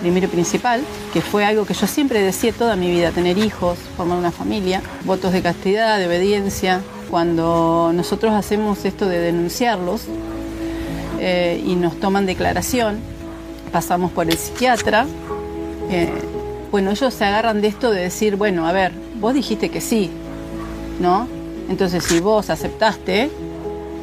primero 0.00 0.26
y 0.26 0.28
principal, 0.28 0.82
que 1.12 1.20
fue 1.20 1.44
algo 1.44 1.64
que 1.64 1.74
yo 1.74 1.86
siempre 1.86 2.20
decía 2.20 2.52
toda 2.52 2.76
mi 2.76 2.90
vida, 2.90 3.10
tener 3.10 3.38
hijos, 3.38 3.78
formar 3.96 4.18
una 4.18 4.30
familia, 4.30 4.82
votos 5.04 5.32
de 5.32 5.42
castidad, 5.42 5.98
de 5.98 6.06
obediencia. 6.06 6.82
Cuando 7.10 7.92
nosotros 7.94 8.32
hacemos 8.34 8.84
esto 8.84 9.06
de 9.08 9.18
denunciarlos 9.18 10.02
eh, 11.18 11.62
y 11.64 11.76
nos 11.76 11.98
toman 11.98 12.26
declaración, 12.26 12.98
pasamos 13.72 14.10
por 14.12 14.28
el 14.28 14.36
psiquiatra, 14.36 15.06
eh, 15.90 16.10
bueno, 16.70 16.90
ellos 16.90 17.14
se 17.14 17.24
agarran 17.24 17.60
de 17.60 17.68
esto 17.68 17.90
de 17.90 18.02
decir, 18.02 18.36
bueno, 18.36 18.66
a 18.66 18.72
ver, 18.72 18.92
vos 19.20 19.34
dijiste 19.34 19.70
que 19.70 19.80
sí, 19.80 20.10
¿no? 21.00 21.35
Entonces, 21.68 22.04
si 22.04 22.20
vos 22.20 22.50
aceptaste, 22.50 23.30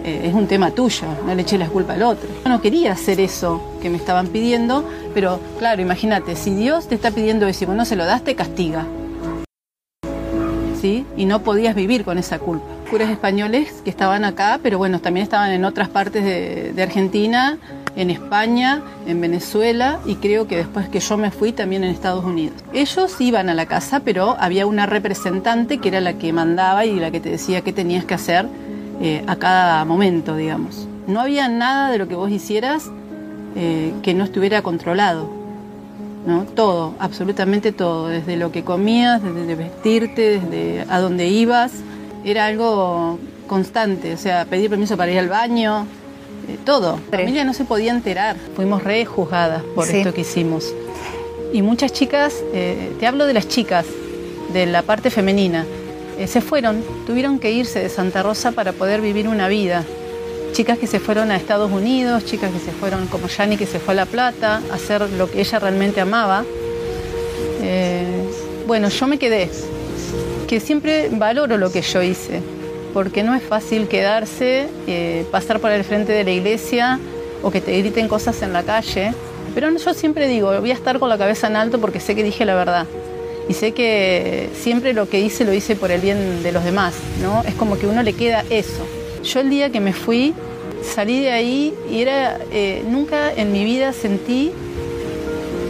eh, 0.04 0.22
es 0.26 0.34
un 0.34 0.48
tema 0.48 0.72
tuyo, 0.72 1.08
no 1.26 1.34
le 1.34 1.44
eché 1.44 1.58
la 1.58 1.68
culpa 1.68 1.94
al 1.94 2.04
otro. 2.04 2.28
Yo 2.44 2.50
no 2.50 2.62
quería 2.62 2.92
hacer 2.92 3.22
eso 3.22 3.62
que 3.82 3.90
me 3.90 3.98
estaban 3.98 4.28
pidiendo, 4.28 4.84
pero 5.14 5.40
claro, 5.60 5.82
imagínate, 5.82 6.36
si 6.36 6.54
Dios 6.54 6.88
te 6.88 6.96
está 6.96 7.12
pidiendo 7.12 7.48
eso 7.48 7.64
y 7.64 7.68
vos 7.68 7.76
no 7.76 7.86
se 7.86 7.96
lo 7.96 8.06
das, 8.06 8.24
te 8.24 8.36
castiga. 8.36 8.86
¿Sí? 10.82 11.06
Y 11.16 11.26
no 11.26 11.42
podías 11.44 11.76
vivir 11.76 12.04
con 12.04 12.18
esa 12.18 12.40
culpa. 12.40 12.66
Curas 12.94 13.10
españoles 13.10 13.82
que 13.84 13.90
estaban 13.90 14.24
acá, 14.24 14.60
pero 14.62 14.78
bueno, 14.78 15.00
también 15.00 15.24
estaban 15.24 15.52
en 15.52 15.66
otras 15.66 15.90
partes 15.90 16.24
de, 16.24 16.74
de 16.74 16.84
Argentina, 16.84 17.58
en 17.96 18.12
España, 18.12 18.84
en 19.08 19.20
Venezuela 19.20 20.00
y 20.06 20.18
creo 20.18 20.46
que 20.46 20.58
después 20.58 20.90
que 20.90 21.00
yo 21.00 21.18
me 21.18 21.32
fui 21.32 21.54
también 21.54 21.84
en 21.84 21.90
Estados 21.90 22.24
Unidos. 22.24 22.64
Ellos 22.72 23.20
iban 23.20 23.50
a 23.50 23.56
la 23.56 23.66
casa, 23.66 24.02
pero 24.02 24.38
había 24.40 24.68
una 24.68 24.86
representante 24.86 25.80
que 25.80 25.88
era 25.88 26.02
la 26.02 26.20
que 26.20 26.32
mandaba 26.34 26.86
y 26.86 27.00
la 27.00 27.10
que 27.10 27.20
te 27.20 27.30
decía 27.30 27.62
qué 27.62 27.74
tenías 27.74 28.06
que 28.06 28.14
hacer 28.14 28.46
eh, 29.02 29.24
a 29.26 29.38
cada 29.38 29.84
momento, 29.86 30.36
digamos. 30.36 30.88
No 31.08 31.20
había 31.20 31.48
nada 31.50 31.90
de 31.90 31.98
lo 31.98 32.08
que 32.08 32.14
vos 32.14 32.30
hicieras 32.30 32.92
eh, 33.56 33.92
que 34.04 34.14
no 34.14 34.24
estuviera 34.24 34.62
controlado. 34.62 35.32
¿no? 36.28 36.44
Todo, 36.44 36.94
absolutamente 37.00 37.72
todo, 37.72 38.08
desde 38.08 38.38
lo 38.38 38.52
que 38.52 38.64
comías, 38.64 39.24
desde 39.24 39.56
vestirte, 39.56 40.40
desde 40.40 40.86
a 40.90 41.00
dónde 41.00 41.28
ibas, 41.30 41.72
era 42.24 42.46
algo 42.46 43.20
constante, 43.48 44.14
o 44.14 44.18
sea, 44.18 44.46
pedir 44.46 44.70
permiso 44.70 44.98
para 44.98 45.12
ir 45.12 45.20
al 45.20 45.30
baño, 45.30 45.86
eh, 46.48 46.58
todo. 46.66 47.00
La 47.12 47.20
familia 47.20 47.44
no 47.44 47.54
se 47.54 47.66
podía 47.66 47.92
enterar, 47.92 48.36
fuimos 48.56 48.84
re 48.84 49.06
juzgadas 49.06 49.64
por 49.76 49.90
esto 49.90 50.14
que 50.14 50.22
hicimos. 50.22 50.74
Y 51.52 51.62
muchas 51.62 51.94
chicas, 51.94 52.34
te 52.52 53.06
hablo 53.06 53.28
de 53.28 53.34
las 53.34 53.48
chicas, 53.48 53.86
de 54.54 54.66
la 54.66 54.82
parte 54.82 55.12
femenina, 55.12 55.66
eh, 56.18 56.28
se 56.28 56.42
fueron, 56.42 56.84
tuvieron 57.08 57.40
que 57.40 57.52
irse 57.52 57.80
de 57.80 57.90
Santa 57.90 58.22
Rosa 58.22 58.52
para 58.52 58.72
poder 58.72 59.02
vivir 59.02 59.28
una 59.28 59.48
vida. 59.48 59.84
Chicas 60.52 60.78
que 60.78 60.86
se 60.86 61.00
fueron 61.00 61.32
a 61.32 61.36
Estados 61.36 61.72
Unidos, 61.72 62.26
chicas 62.26 62.52
que 62.52 62.60
se 62.60 62.72
fueron 62.72 63.08
como 63.08 63.28
Yani 63.28 63.58
que 63.58 63.66
se 63.66 63.80
fue 63.80 63.94
a 63.94 63.98
La 63.98 64.06
Plata, 64.06 64.62
a 64.72 64.76
hacer 64.76 65.10
lo 65.12 65.30
que 65.30 65.42
ella 65.42 65.58
realmente 65.58 66.00
amaba. 66.02 66.46
Eh, 67.64 68.06
bueno, 68.68 68.90
yo 68.90 69.08
me 69.08 69.18
quedé, 69.18 69.50
que 70.54 70.60
siempre 70.60 71.10
valoro 71.12 71.58
lo 71.58 71.72
que 71.72 71.82
yo 71.82 72.04
hice, 72.04 72.40
porque 72.94 73.24
no 73.24 73.34
es 73.34 73.42
fácil 73.42 73.88
quedarse, 73.88 74.68
eh, 74.86 75.26
pasar 75.32 75.60
por 75.60 75.72
el 75.72 75.84
frente 75.84 76.12
de 76.12 76.24
la 76.24 76.30
iglesia 76.30 77.00
o 77.42 77.50
que 77.50 77.60
te 77.60 77.76
griten 77.80 78.08
cosas 78.08 78.40
en 78.44 78.54
la 78.54 78.62
calle, 78.62 79.16
pero 79.56 79.76
yo 79.76 79.94
siempre 79.96 80.28
digo, 80.28 80.60
voy 80.60 80.70
a 80.70 80.76
estar 80.76 81.00
con 81.00 81.10
la 81.10 81.18
cabeza 81.18 81.48
en 81.48 81.56
alto 81.56 81.82
porque 81.82 82.00
sé 82.00 82.14
que 82.14 82.22
dije 82.22 82.46
la 82.46 82.54
verdad 82.54 82.86
y 83.50 83.56
sé 83.56 83.72
que 83.72 84.52
siempre 84.54 84.94
lo 84.94 85.10
que 85.10 85.22
hice 85.22 85.44
lo 85.44 85.54
hice 85.54 85.76
por 85.76 85.90
el 85.90 86.02
bien 86.02 86.44
de 86.44 86.52
los 86.52 86.64
demás, 86.64 86.94
¿no? 87.20 87.42
Es 87.48 87.56
como 87.56 87.80
que 87.80 87.88
uno 87.88 88.04
le 88.04 88.14
queda 88.14 88.46
eso. 88.52 88.86
Yo 89.24 89.40
el 89.40 89.50
día 89.50 89.72
que 89.72 89.80
me 89.80 89.92
fui, 89.92 90.36
salí 90.84 91.20
de 91.20 91.32
ahí 91.32 91.74
y 91.90 92.04
era, 92.04 92.38
eh, 92.52 92.84
nunca 92.88 93.34
en 93.34 93.52
mi 93.52 93.66
vida 93.66 93.92
sentí 93.92 94.52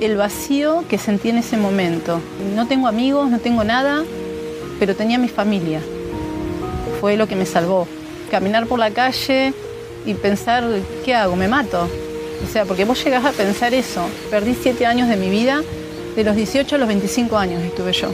el 0.02 0.17
vacío 0.17 0.84
que 0.89 0.98
sentí 0.98 1.30
en 1.30 1.38
ese 1.38 1.56
momento. 1.56 2.19
No 2.54 2.67
tengo 2.67 2.89
amigos, 2.89 3.32
no 3.32 3.39
tengo 3.39 3.63
nada, 3.63 4.04
pero 4.79 4.95
tenía 4.95 5.17
mi 5.17 5.29
familia. 5.29 5.81
Fue 6.99 7.17
lo 7.17 7.27
que 7.27 7.36
me 7.36 7.45
salvó. 7.45 7.88
Caminar 8.31 8.67
por 8.67 8.79
la 8.79 8.91
calle 8.91 9.53
y 10.05 10.13
pensar, 10.15 10.63
¿qué 11.05 11.15
hago? 11.15 11.36
¿Me 11.36 11.47
mato? 11.47 11.88
O 12.43 12.51
sea, 12.51 12.65
porque 12.65 12.86
vos 12.86 13.03
llegás 13.03 13.25
a 13.25 13.31
pensar 13.31 13.73
eso. 13.73 14.05
Perdí 14.29 14.55
siete 14.59 14.86
años 14.86 15.07
de 15.07 15.15
mi 15.15 15.29
vida 15.29 15.62
de 16.15 16.23
los 16.23 16.36
18 16.36 16.75
a 16.75 16.77
los 16.77 16.88
25 16.88 17.38
años 17.38 17.63
estuve 17.63 17.93
yo. 17.93 18.09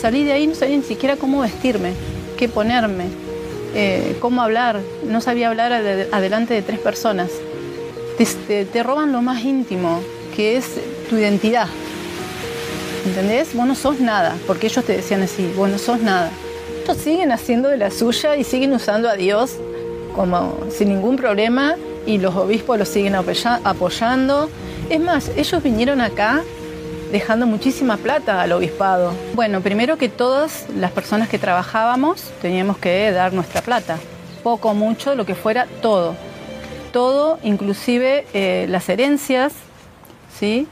Salí 0.00 0.22
de 0.22 0.32
ahí, 0.32 0.46
no 0.46 0.54
sabía 0.54 0.76
ni 0.76 0.82
siquiera 0.82 1.16
cómo 1.16 1.40
vestirme, 1.40 1.92
qué 2.36 2.48
ponerme, 2.48 3.06
eh, 3.74 4.16
cómo 4.20 4.42
hablar. 4.42 4.80
No 5.04 5.20
sabía 5.20 5.48
hablar 5.48 5.72
adelante 5.72 6.54
de 6.54 6.62
tres 6.62 6.78
personas. 6.78 7.30
Te, 8.46 8.82
roban 8.82 9.12
lo 9.12 9.22
más 9.22 9.44
íntimo, 9.44 10.00
que 10.34 10.56
es 10.56 10.66
tu 11.08 11.16
identidad. 11.16 11.66
¿Entendés? 13.06 13.54
Vos 13.54 13.66
no 13.66 13.74
sos 13.74 14.00
nada, 14.00 14.36
porque 14.46 14.66
ellos 14.66 14.84
te 14.84 14.94
decían 14.94 15.22
así, 15.22 15.50
vos 15.56 15.68
no 15.68 15.78
sos 15.78 16.00
nada. 16.00 16.30
Ellos 16.84 16.96
siguen 16.96 17.32
haciendo 17.32 17.68
de 17.68 17.76
la 17.76 17.90
suya 17.90 18.36
y 18.36 18.44
siguen 18.44 18.72
usando 18.72 19.08
a 19.08 19.14
Dios 19.14 19.56
como 20.14 20.58
sin 20.70 20.88
ningún 20.88 21.16
problema 21.16 21.76
y 22.06 22.18
los 22.18 22.34
obispos 22.34 22.78
los 22.78 22.88
siguen 22.88 23.14
apoyando. 23.14 24.50
Es 24.88 25.00
más, 25.00 25.30
ellos 25.36 25.62
vinieron 25.62 26.00
acá 26.00 26.42
dejando 27.12 27.46
muchísima 27.46 27.96
plata 27.96 28.42
al 28.42 28.52
obispado. 28.52 29.12
Bueno, 29.34 29.60
primero 29.60 29.96
que 29.96 30.08
todas 30.08 30.66
las 30.76 30.90
personas 30.90 31.28
que 31.28 31.38
trabajábamos 31.38 32.22
teníamos 32.42 32.78
que 32.78 33.10
dar 33.12 33.32
nuestra 33.32 33.62
plata, 33.62 33.98
poco, 34.42 34.74
mucho, 34.74 35.14
lo 35.14 35.26
que 35.26 35.34
fuera, 35.34 35.66
todo. 35.82 36.14
Todo, 36.92 37.38
inclusive 37.42 38.26
eh, 38.32 38.66
las 38.68 38.88
herencias, 38.88 39.52
¿sí? 40.38 40.66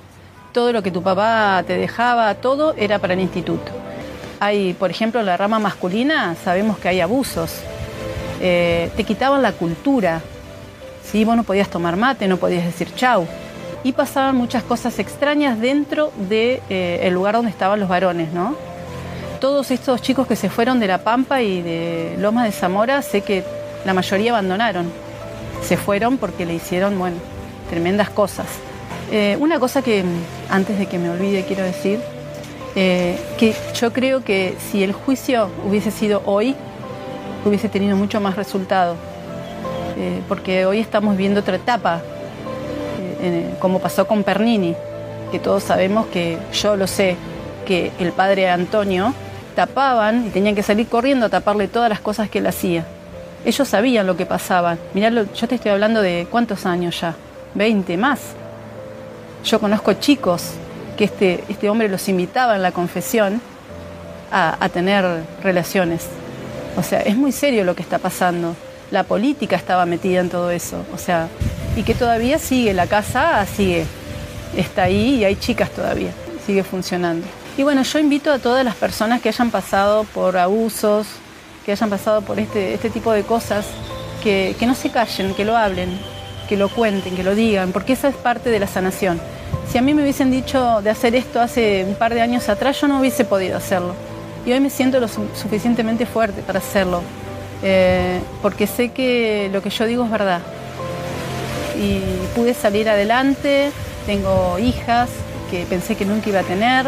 Todo 0.57 0.73
lo 0.73 0.83
que 0.83 0.91
tu 0.91 1.03
papá 1.03 1.63
te 1.67 1.77
dejaba, 1.77 2.35
todo 2.37 2.73
era 2.79 2.99
para 2.99 3.13
el 3.13 3.21
instituto. 3.21 3.73
Hay, 4.41 4.73
por 4.73 4.91
ejemplo, 4.91 5.23
la 5.23 5.37
rama 5.37 5.59
masculina 5.59 6.35
sabemos 6.43 6.79
que 6.79 6.89
hay 6.89 7.03
abusos. 7.03 7.57
Eh, 8.41 8.91
te 8.97 9.05
quitaban 9.05 9.43
la 9.43 9.53
cultura. 9.53 10.23
¿sí? 11.05 11.27
Vos 11.27 11.37
no 11.37 11.43
podías 11.43 11.69
tomar 11.69 11.99
mate, 11.99 12.27
no 12.27 12.39
podías 12.39 12.65
decir 12.65 12.89
chau 12.95 13.27
y 13.85 13.93
pasaban 13.93 14.35
muchas 14.35 14.63
cosas 14.63 14.99
extrañas 14.99 15.61
dentro 15.61 16.11
del 16.17 16.29
de, 16.31 16.63
eh, 16.71 17.11
lugar 17.11 17.35
donde 17.35 17.51
estaban 17.51 17.79
los 17.79 17.91
varones, 17.91 18.33
¿no? 18.33 18.57
Todos 19.43 19.71
estos 19.71 20.01
chicos 20.01 20.27
que 20.27 20.37
se 20.37 20.49
fueron 20.49 20.81
de 20.81 20.87
La 20.87 20.97
Pampa 20.97 21.43
y 21.43 21.61
de 21.61 22.17
Lomas 22.19 22.45
de 22.47 22.53
Zamora, 22.53 23.03
sé 23.03 23.21
que 23.21 23.45
la 23.85 23.93
mayoría 23.93 24.31
abandonaron. 24.31 24.91
Se 25.63 25.77
fueron 25.77 26.17
porque 26.17 26.47
le 26.47 26.55
hicieron, 26.55 26.99
bueno, 26.99 27.19
tremendas 27.69 28.09
cosas. 28.09 28.47
Eh, 29.11 29.37
una 29.41 29.59
cosa 29.59 29.83
que, 29.83 30.05
antes 30.51 30.79
de 30.79 30.87
que 30.87 30.99
me 30.99 31.11
olvide, 31.11 31.45
quiero 31.45 31.65
decir, 31.65 32.01
eh, 32.75 33.19
que 33.39 33.55
yo 33.75 33.93
creo 33.93 34.23
que 34.25 34.57
si 34.71 34.83
el 34.83 34.93
juicio 34.93 35.49
hubiese 35.67 35.91
sido 35.91 36.23
hoy, 36.27 36.55
hubiese 37.45 37.69
tenido 37.69 37.97
mucho 37.97 38.21
más 38.21 38.37
resultado. 38.37 38.97
porque 40.29 40.67
hoy 40.67 40.79
estamos 40.79 41.17
viendo 41.17 41.41
otra 41.41 41.57
etapa 41.57 42.03
como 43.61 43.79
pasó 43.79 44.07
con 44.07 44.23
Pernini, 44.23 44.75
que 45.31 45.39
todos 45.39 45.63
sabemos 45.63 46.07
que 46.07 46.39
yo 46.53 46.77
lo 46.77 46.87
sé, 46.87 47.17
que 47.67 47.93
el 47.99 48.13
padre 48.13 48.49
Antonio 48.49 49.13
tapaban 49.55 50.27
y 50.27 50.31
tenían 50.31 50.55
que 50.55 50.63
salir 50.63 50.87
corriendo 50.87 51.27
a 51.27 51.29
taparle 51.29 51.69
todas 51.69 51.89
las 51.89 52.01
cosas 52.01 52.29
que 52.31 52.39
él 52.39 52.47
hacía. 52.47 52.85
Ellos 53.45 53.69
sabían 53.69 54.07
lo 54.07 54.17
que 54.17 54.27
pasaba. 54.27 54.77
Mirá, 54.93 55.11
yo 55.11 55.49
te 55.49 55.55
estoy 55.55 55.71
hablando 55.71 56.03
de 56.03 56.27
cuántos 56.31 56.67
años 56.67 57.01
ya, 57.01 57.15
20 57.55 57.97
más. 57.97 58.21
Yo 59.47 59.61
conozco 59.61 59.95
chicos 59.95 60.43
que 60.99 61.05
este, 61.05 61.45
este 61.49 61.71
hombre 61.71 61.89
los 61.89 62.09
invitaba 62.09 62.57
en 62.57 62.63
la 62.63 62.73
confesión 62.73 63.41
a, 64.31 64.57
a 64.63 64.69
tener 64.69 65.23
relaciones. 65.43 66.07
O 66.77 66.83
sea, 66.83 67.01
es 67.01 67.17
muy 67.17 67.33
serio 67.33 67.65
lo 67.65 67.75
que 67.75 67.83
está 67.83 67.99
pasando. 67.99 68.55
La 68.91 69.05
política 69.05 69.57
estaba 69.57 69.87
metida 69.87 70.21
en 70.21 70.29
todo 70.29 70.51
eso. 70.51 70.85
O 70.93 70.99
sea, 70.99 71.29
y 71.77 71.85
que 71.85 71.95
todavía 71.95 72.39
sigue, 72.39 72.75
la 72.75 72.87
casa 72.87 73.47
sigue, 73.47 73.87
está 74.57 74.85
ahí 74.85 75.17
y 75.17 75.25
hay 75.25 75.37
chicas 75.37 75.71
todavía, 75.71 76.11
sigue 76.45 76.65
funcionando. 76.65 77.27
Y 77.57 77.63
bueno, 77.63 77.83
yo 77.83 77.99
invito 77.99 78.33
a 78.33 78.39
todas 78.39 78.65
las 78.65 78.75
personas 78.75 79.23
que 79.23 79.29
hayan 79.29 79.51
pasado 79.51 80.05
por 80.05 80.37
abusos, 80.37 81.07
que 81.65 81.73
hayan 81.73 81.89
pasado 81.89 82.23
por 82.23 82.39
este, 82.39 82.75
este 82.75 82.91
tipo 82.91 83.13
de 83.13 83.23
cosas, 83.23 83.67
que, 84.23 84.57
no 84.67 84.75
se 84.75 84.91
callen, 84.91 85.35
que 85.35 85.45
lo 85.45 85.57
hablen, 85.57 85.99
que 86.49 86.57
lo 86.57 86.69
cuenten, 86.69 87.15
que 87.15 87.23
lo 87.23 87.35
digan, 87.35 87.73
porque 87.73 87.93
esa 87.93 88.09
es 88.09 88.17
parte 88.17 88.51
de 88.51 88.59
la 88.59 88.67
sanación. 88.67 89.21
Si 89.71 89.79
a 89.79 89.83
mí 89.83 89.95
me 89.95 90.03
hubiesen 90.03 90.31
dicho 90.31 90.81
de 90.83 90.91
hacer 90.91 91.15
esto 91.15 91.41
hace 91.41 91.85
un 91.87 91.95
par 91.95 92.15
de 92.15 92.23
años 92.23 92.49
atrás, 92.49 92.81
yo 92.81 92.89
no 92.89 93.01
hubiese 93.01 93.25
podido 93.25 93.57
hacerlo. 93.57 93.95
Y 94.47 94.53
hoy 94.53 94.61
me 94.61 94.71
siento 94.71 95.01
lo 95.01 95.09
suficientemente 95.09 96.07
fuerte 96.07 96.41
para 96.43 96.61
hacerlo, 96.61 97.03
eh, 97.63 98.21
porque 98.43 98.67
sé 98.67 98.91
que 98.91 99.51
lo 99.53 99.61
que 99.61 99.71
yo 99.71 99.87
digo 99.87 100.05
es 100.05 100.11
verdad. 100.11 100.41
Y 101.77 102.01
pude 102.35 102.55
salir 102.55 102.89
adelante, 102.89 103.73
tengo 104.07 104.59
hijas 104.59 105.11
que 105.51 105.67
pensé 105.67 105.97
que 105.97 106.05
nunca 106.05 106.29
iba 106.29 106.41
a 106.41 106.45
tener, 106.45 106.87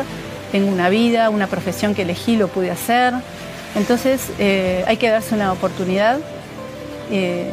tengo 0.52 0.70
una 0.70 0.88
vida, 0.88 1.30
una 1.30 1.46
profesión 1.48 1.94
que 1.94 2.02
elegí, 2.02 2.36
lo 2.36 2.48
pude 2.48 2.70
hacer. 2.70 3.12
Entonces 3.74 4.30
eh, 4.38 4.84
hay 4.86 4.96
que 4.96 5.10
darse 5.10 5.34
una 5.34 5.52
oportunidad 5.52 6.18
eh, 7.10 7.50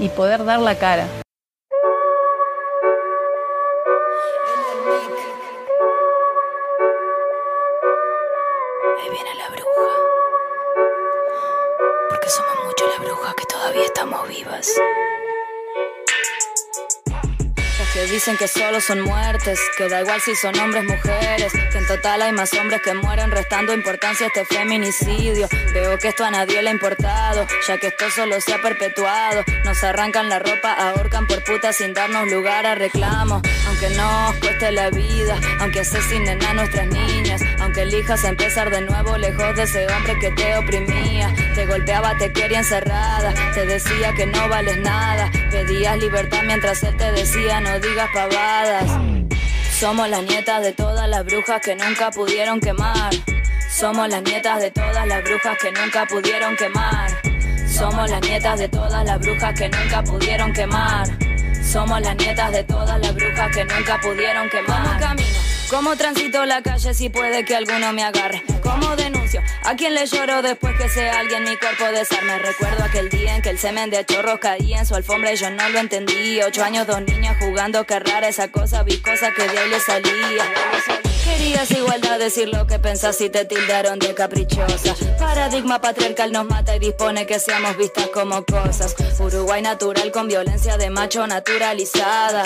y, 0.00 0.08
poder 0.10 0.44
dar 0.44 0.60
la 0.60 0.74
cara. 0.76 1.06
Dicen 18.10 18.36
que 18.36 18.48
solo 18.48 18.80
son 18.80 19.00
muertes, 19.00 19.58
que 19.76 19.88
da 19.88 20.00
igual 20.00 20.20
si 20.20 20.34
son 20.34 20.58
hombres, 20.58 20.84
mujeres, 20.84 21.52
que 21.52 21.78
en 21.78 21.86
total 21.86 22.22
hay 22.22 22.32
más 22.32 22.52
hombres 22.54 22.80
que 22.82 22.94
mueren 22.94 23.30
restando 23.30 23.74
importancia 23.74 24.26
a 24.26 24.28
este 24.28 24.44
feminicidio. 24.44 25.48
Veo 25.72 25.98
que 25.98 26.08
esto 26.08 26.24
a 26.24 26.30
nadie 26.30 26.62
le 26.62 26.70
ha 26.70 26.72
importado, 26.72 27.46
ya 27.66 27.78
que 27.78 27.88
esto 27.88 28.10
solo 28.10 28.40
se 28.40 28.54
ha 28.54 28.62
perpetuado. 28.62 29.44
Nos 29.64 29.82
arrancan 29.82 30.28
la 30.28 30.38
ropa, 30.38 30.72
ahorcan 30.72 31.26
por 31.26 31.42
puta 31.44 31.72
sin 31.72 31.94
darnos 31.94 32.30
lugar 32.30 32.66
a 32.66 32.74
reclamo. 32.74 33.42
Aunque 33.66 33.90
nos 33.90 34.34
cueste 34.36 34.72
la 34.72 34.90
vida, 34.90 35.38
aunque 35.60 35.80
asesinen 35.80 36.42
a 36.44 36.54
nuestras 36.54 36.86
niñas, 36.86 37.42
aunque 37.60 37.82
elijas 37.82 38.24
empezar 38.24 38.70
de 38.70 38.82
nuevo 38.82 39.16
lejos 39.16 39.56
de 39.56 39.64
ese 39.64 39.86
hombre 39.86 40.18
que 40.20 40.30
te 40.30 40.56
oprimía, 40.56 41.34
te 41.56 41.64
golpeaba, 41.64 42.14
te 42.18 42.30
quería 42.34 42.58
encerrada, 42.58 43.32
te 43.54 43.64
decía 43.64 44.12
que 44.14 44.26
no 44.26 44.46
vales 44.46 44.76
nada, 44.76 45.30
pedías 45.50 45.96
libertad 45.96 46.42
mientras 46.44 46.82
él 46.82 46.94
te 46.98 47.10
decía 47.12 47.60
no 47.60 47.80
digas 47.80 48.10
pavadas. 48.12 48.84
Somos 49.80 50.06
las 50.10 50.22
nietas 50.24 50.62
de 50.62 50.72
todas 50.72 51.08
las 51.08 51.24
brujas 51.24 51.62
que 51.62 51.74
nunca 51.74 52.10
pudieron 52.10 52.60
quemar. 52.60 53.10
Somos 53.70 54.06
las 54.10 54.22
nietas 54.22 54.60
de 54.60 54.70
todas 54.70 55.06
las 55.06 55.22
brujas 55.24 55.56
que 55.58 55.72
nunca 55.72 56.04
pudieron 56.06 56.56
quemar. 56.56 57.10
Somos 57.66 58.10
las 58.10 58.20
nietas 58.20 58.58
de 58.58 58.68
todas 58.68 59.04
las 59.06 59.18
brujas 59.18 59.54
que 59.58 59.68
nunca 59.70 60.04
pudieron 60.04 60.52
quemar. 60.52 61.08
Somos 61.64 62.00
las 62.02 62.16
nietas 62.16 62.52
de 62.52 62.64
todas 62.64 63.00
las 63.00 63.14
brujas 63.14 63.56
que 63.56 63.64
nunca 63.64 63.98
pudieron 64.02 64.50
quemar. 64.50 65.00
camino? 65.00 65.38
¿Cómo 65.70 65.96
transito 65.96 66.44
la 66.44 66.60
calle 66.60 66.92
si 66.92 67.08
puede 67.08 67.46
que 67.46 67.56
alguno 67.56 67.94
me 67.94 68.04
agarre? 68.04 68.42
¿Cómo 68.86 68.94
denuncio? 68.94 69.42
¿A 69.64 69.74
quién 69.74 69.94
le 69.94 70.06
lloro 70.06 70.42
después 70.42 70.76
que 70.78 70.88
sea 70.88 71.18
alguien 71.18 71.42
mi 71.42 71.56
cuerpo 71.56 71.86
desarme? 71.86 72.38
Recuerdo 72.38 72.84
aquel 72.84 73.08
día 73.08 73.34
en 73.34 73.42
que 73.42 73.50
el 73.50 73.58
semen 73.58 73.90
de 73.90 74.06
chorros 74.06 74.38
caía 74.38 74.78
en 74.78 74.86
su 74.86 74.94
alfombra 74.94 75.32
y 75.32 75.36
yo 75.36 75.50
no 75.50 75.68
lo 75.70 75.80
entendí. 75.80 76.40
Ocho 76.46 76.62
años, 76.62 76.86
dos 76.86 77.02
niñas 77.02 77.36
jugando, 77.40 77.84
qué 77.84 77.98
rara 77.98 78.28
esa 78.28 78.46
cosa, 78.52 78.84
vi 78.84 78.98
cosas 78.98 79.32
que 79.34 79.42
de 79.42 79.58
ahí 79.58 79.70
le 79.70 79.80
salía. 79.80 80.44
Querías 81.24 81.68
igualdad, 81.72 82.20
decir 82.20 82.48
lo 82.48 82.68
que 82.68 82.78
pensás 82.78 83.20
y 83.20 83.28
te 83.28 83.44
tildaron 83.44 83.98
de 83.98 84.14
caprichosa. 84.14 84.94
Paradigma 85.18 85.80
patriarcal 85.80 86.30
nos 86.30 86.46
mata 86.46 86.76
y 86.76 86.78
dispone 86.78 87.26
que 87.26 87.40
seamos 87.40 87.76
vistas 87.76 88.06
como 88.14 88.44
cosas. 88.44 88.94
Uruguay 89.18 89.62
natural 89.62 90.12
con 90.12 90.28
violencia 90.28 90.76
de 90.76 90.90
macho 90.90 91.26
naturalizada. 91.26 92.44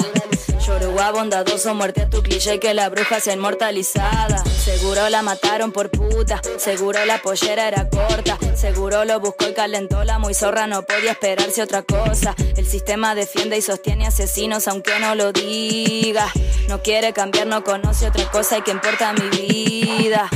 Yoruba 0.70 1.10
bondadoso, 1.10 1.74
muerte 1.74 2.02
a 2.02 2.08
tu 2.08 2.22
cliché 2.22 2.60
que 2.60 2.74
la 2.74 2.88
bruja 2.88 3.18
sea 3.18 3.34
inmortalizada. 3.34 4.44
Seguro 4.44 5.08
la 5.08 5.20
mataron 5.20 5.72
por 5.72 5.90
puta, 5.90 6.40
seguro 6.58 7.04
la 7.06 7.18
pollera 7.18 7.66
era 7.66 7.88
corta, 7.88 8.38
seguro 8.54 9.04
lo 9.04 9.18
buscó 9.18 9.48
y 9.48 9.52
calentó 9.52 10.04
la 10.04 10.20
muy 10.20 10.32
zorra, 10.32 10.68
no 10.68 10.82
podía 10.82 11.10
esperarse 11.10 11.60
otra 11.62 11.82
cosa. 11.82 12.36
El 12.56 12.66
sistema 12.66 13.16
defiende 13.16 13.58
y 13.58 13.62
sostiene 13.62 14.06
asesinos 14.06 14.68
aunque 14.68 14.96
no 15.00 15.16
lo 15.16 15.32
diga. 15.32 16.28
No 16.68 16.80
quiere 16.80 17.12
cambiar, 17.12 17.48
no 17.48 17.64
conoce 17.64 18.06
otra 18.06 18.30
cosa 18.30 18.58
y 18.58 18.62
que 18.62 18.70
importa 18.70 19.12
mi 19.12 19.28
vida. 19.28 20.30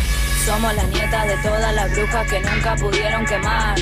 Somos 0.44 0.74
las 0.74 0.88
nietas 0.88 1.28
de 1.28 1.36
todas 1.48 1.74
las 1.74 1.90
brujas 1.92 2.28
que 2.28 2.40
nunca 2.40 2.74
pudieron 2.74 3.24
quemar. 3.24 3.78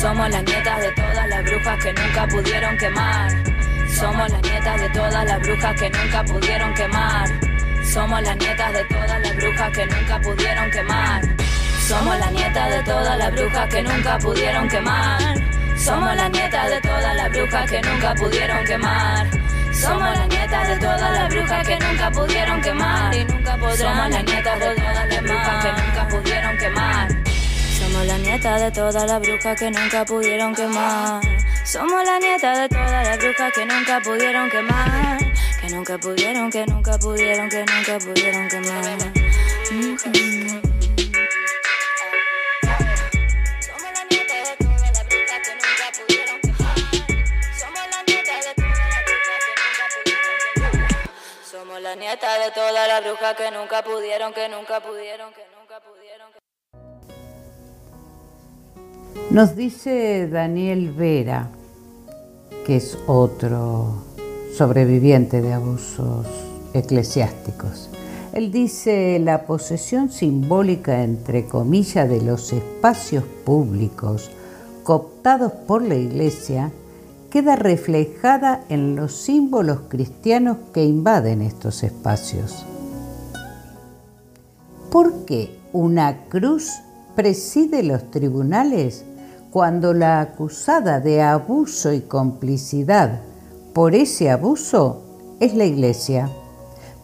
Somos 0.00 0.30
las 0.30 0.44
nietas 0.44 0.80
de 0.82 0.92
todas 0.92 1.28
las 1.28 1.44
brujas 1.44 1.82
que 1.82 1.92
nunca 1.92 2.28
pudieron 2.28 2.78
quemar. 2.78 3.59
Somos 3.98 4.30
las 4.30 4.42
nietas 4.42 4.80
de 4.80 4.88
todas 4.90 5.24
las 5.24 5.40
brujas 5.40 5.80
que 5.80 5.90
nunca 5.90 6.24
pudieron 6.24 6.74
quemar. 6.74 7.28
Somos 7.92 8.22
las 8.22 8.36
nietas 8.36 8.72
de 8.72 8.84
todas 8.84 9.20
las 9.20 9.36
brujas 9.36 9.70
que 9.72 9.86
nunca 9.86 10.20
pudieron 10.20 10.70
quemar. 10.70 11.22
Somos 11.88 12.18
las 12.18 12.32
nietas 12.32 12.70
de 12.70 12.82
todas 12.84 13.18
las 13.18 13.32
brujas 13.32 13.68
que 13.68 13.82
nunca 13.82 14.18
pudieron 14.18 14.68
quemar. 14.68 15.34
Somos 15.76 16.14
las 16.14 16.30
nietas 16.30 16.70
de 16.70 16.80
todas 16.80 17.16
las 17.16 17.30
brujas 17.30 17.70
que 17.70 17.80
nunca 17.82 18.14
pudieron 18.14 18.64
quemar. 18.64 19.26
Somos 19.72 20.18
las 20.18 20.28
nietas 20.28 20.68
de 20.68 20.76
todas 20.76 21.12
las 21.12 21.28
brujas 21.34 21.66
que 21.66 21.78
nunca 21.78 22.10
pudieron 22.10 22.60
quemar 22.60 23.14
y 23.14 23.24
nunca 23.24 23.56
podrán. 23.56 23.78
Somos 23.78 24.10
las 24.10 24.24
nietas 24.24 24.60
de 24.60 24.74
todas 24.74 25.08
las 25.08 25.22
brujas 25.22 25.64
que 25.64 25.82
nunca 25.82 26.08
pudieron 26.08 26.58
quemar. 26.58 27.08
Somos 27.78 28.06
las 28.06 28.20
nietas 28.20 28.60
de 28.60 28.70
todas 28.70 29.10
las 29.10 29.20
brujas 29.20 29.58
que 29.58 29.70
nunca 29.70 30.04
pudieron 30.04 30.54
quemar. 30.54 31.39
Somos 31.64 32.04
la 32.04 32.18
nieta 32.18 32.58
de 32.58 32.68
todas 32.68 33.06
las 33.06 33.18
brujas 33.18 33.52
que 33.52 33.64
nunca 33.64 34.00
pudieron 34.00 34.50
quemar. 34.50 35.18
Que 35.60 35.68
nunca 35.68 35.98
pudieron, 35.98 36.50
que 36.50 36.66
nunca 36.66 36.98
pudieron, 36.98 37.48
que 37.48 37.64
nunca 37.64 37.98
pudieron 37.98 38.48
quemar. 38.48 38.98
Pudieron 39.68 39.96
quemar. 39.96 40.62
Somos 51.50 51.80
la 51.82 51.94
nieta 51.94 52.38
de 52.38 52.50
todas 52.50 52.88
las 52.88 53.04
brujas 53.04 53.36
que 53.36 53.50
nunca 53.50 53.82
pudieron 53.84 54.32
que 54.32 54.48
nunca 54.48 54.80
pudieron, 54.80 55.32
que 55.32 55.46
nunca 55.56 55.80
pudieron, 55.80 56.32
que. 56.32 56.40
Nos 59.30 59.54
dice 59.54 60.28
Daniel 60.28 60.92
Vera, 60.92 61.48
que 62.66 62.76
es 62.76 62.98
otro 63.06 64.02
sobreviviente 64.56 65.40
de 65.40 65.52
abusos 65.52 66.26
eclesiásticos. 66.74 67.90
Él 68.32 68.52
dice, 68.52 69.18
la 69.18 69.46
posesión 69.46 70.10
simbólica, 70.10 71.02
entre 71.02 71.46
comillas, 71.46 72.08
de 72.08 72.22
los 72.22 72.52
espacios 72.52 73.24
públicos 73.44 74.30
cooptados 74.84 75.52
por 75.52 75.82
la 75.82 75.96
Iglesia 75.96 76.72
queda 77.30 77.56
reflejada 77.56 78.64
en 78.68 78.96
los 78.96 79.14
símbolos 79.14 79.80
cristianos 79.88 80.58
que 80.72 80.84
invaden 80.84 81.42
estos 81.42 81.82
espacios. 81.82 82.64
¿Por 84.90 85.24
qué 85.24 85.56
una 85.72 86.24
cruz 86.28 86.72
preside 87.20 87.82
los 87.82 88.10
tribunales 88.10 89.04
cuando 89.50 89.92
la 89.92 90.22
acusada 90.22 91.00
de 91.00 91.20
abuso 91.20 91.92
y 91.92 92.00
complicidad 92.00 93.20
por 93.74 93.94
ese 93.94 94.30
abuso 94.30 95.02
es 95.38 95.52
la 95.54 95.66
Iglesia, 95.66 96.30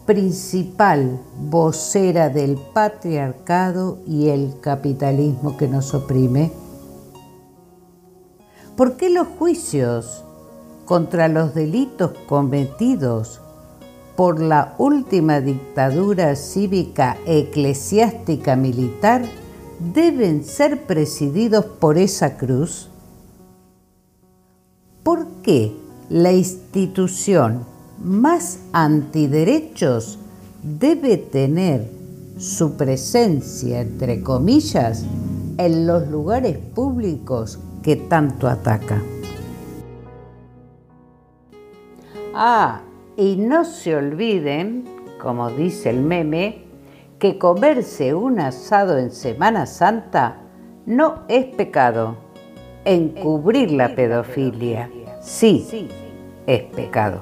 principal 0.07 1.19
vocera 1.51 2.29
del 2.29 2.57
patriarcado 2.73 3.99
y 4.07 4.29
el 4.29 4.55
capitalismo 4.59 5.55
que 5.55 5.67
nos 5.67 5.93
oprime? 5.93 6.51
¿Por 8.75 8.97
qué 8.97 9.11
los 9.11 9.27
juicios 9.37 10.23
contra 10.85 11.27
los 11.27 11.53
delitos 11.53 12.13
cometidos 12.27 13.39
por 14.15 14.41
la 14.41 14.73
última 14.79 15.41
dictadura 15.41 16.35
cívica 16.35 17.17
eclesiástica 17.27 18.55
militar 18.55 19.21
deben 19.79 20.43
ser 20.43 20.85
presididos 20.85 21.65
por 21.65 21.97
esa 21.97 22.37
cruz? 22.37 22.89
¿por 25.07 25.25
qué 25.41 25.71
la 26.09 26.33
institución 26.33 27.63
más 28.03 28.59
antiderechos 28.73 30.19
debe 30.61 31.15
tener 31.15 31.89
su 32.37 32.75
presencia, 32.75 33.79
entre 33.79 34.21
comillas, 34.21 35.05
en 35.57 35.87
los 35.87 36.09
lugares 36.09 36.57
públicos 36.57 37.57
que 37.81 37.95
tanto 37.95 38.49
ataca. 38.49 39.01
Ah, 42.35 42.81
y 43.15 43.37
no 43.37 43.63
se 43.63 43.95
olviden, 43.95 44.83
como 45.21 45.49
dice 45.51 45.89
el 45.89 46.01
meme, 46.01 46.65
que 47.19 47.37
comerse 47.37 48.13
un 48.13 48.39
asado 48.39 48.97
en 48.97 49.11
Semana 49.11 49.65
Santa 49.65 50.37
no 50.85 51.23
es 51.27 51.45
pecado. 51.45 52.17
Encubrir 52.85 53.71
la 53.71 53.95
pedofilia, 53.95 54.89
sí, 55.21 55.89
es 56.45 56.63
pecado. 56.63 57.21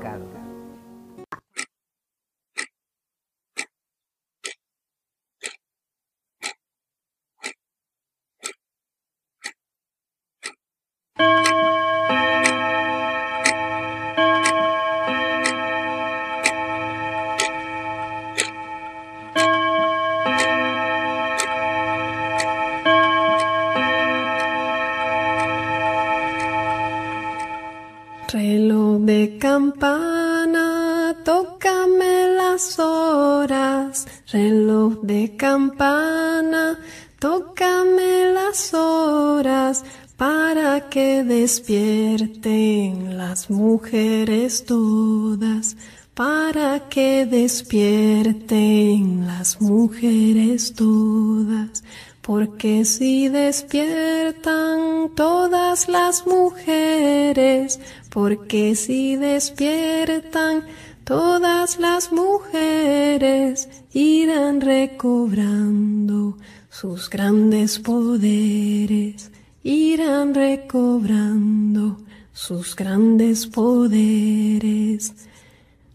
De 29.06 29.38
campana, 29.38 31.16
tócame 31.24 32.36
las 32.36 32.80
horas. 32.80 34.08
Reloj 34.32 35.02
de 35.04 35.36
campana, 35.38 36.80
tócame 37.20 38.34
las 38.34 38.74
horas 38.74 39.86
para 40.18 40.90
que 40.90 41.24
despierten 41.24 43.16
las 43.18 43.52
mujeres 43.52 44.66
todas, 44.66 45.78
para 46.16 46.90
que 46.90 47.28
despierten 47.28 49.28
las 49.28 49.62
mujeres 49.62 50.74
todas, 50.74 51.84
porque 52.22 52.86
si 52.86 53.30
despiertan 53.30 55.12
todas 55.16 55.88
las 55.90 56.26
mujeres, 56.26 57.80
porque 58.16 58.76
si 58.76 59.18
despiertan 59.18 60.64
todas 61.04 61.80
las 61.80 62.14
mujeres, 62.14 63.68
irán 63.92 64.62
recobrando 64.62 66.38
sus 66.70 67.10
grandes 67.10 67.78
poderes 67.78 69.32
irán 69.66 70.34
recobrando 70.34 71.98
sus 72.32 72.76
grandes 72.76 73.48
poderes. 73.48 75.14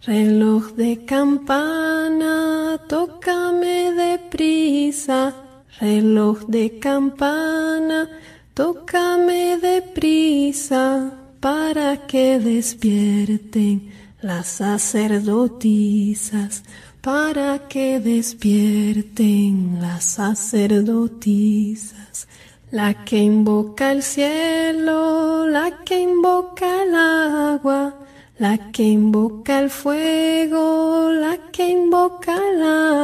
Reloj 0.03 0.73
de 0.73 1.05
campana, 1.07 2.81
tócame 2.87 3.93
deprisa. 3.93 5.35
Reloj 5.79 6.45
de 6.49 6.81
campana, 6.81 8.11
tócame 8.53 9.57
deprisa 9.59 11.20
para 11.41 12.07
que 12.07 12.39
despierten 12.39 13.91
las 14.21 14.47
sacerdotisas, 14.47 16.63
para 17.01 17.67
que 17.67 17.99
despierten 17.99 19.81
las 19.81 20.05
sacerdotisas. 20.05 22.29
La 22.71 23.05
que 23.05 23.19
invoca 23.19 23.91
el 23.91 24.03
cielo, 24.03 25.47
la 25.49 25.83
que 25.85 26.03
invoca 26.03 26.85
el 26.85 26.95
agua, 26.95 27.97
la 28.39 28.71
que 28.71 28.85
invoca 28.85 29.59
el 29.61 29.71
fuego, 29.71 31.11
la 31.11 31.39
que 31.51 31.69
invoca 31.69 32.37
el 32.37 32.63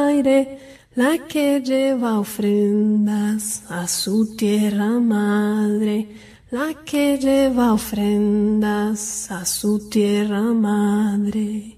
aire, 0.09 0.59
la 0.95 1.17
que 1.27 1.61
lleva 1.61 2.19
ofrendas 2.19 3.63
a 3.69 3.87
su 3.87 4.35
tierra 4.37 4.99
madre, 4.99 6.07
la 6.51 6.73
que 6.85 7.17
lleva 7.17 7.73
ofrendas 7.73 9.29
a 9.31 9.45
su 9.45 9.89
tierra 9.89 10.41
madre. 10.41 11.77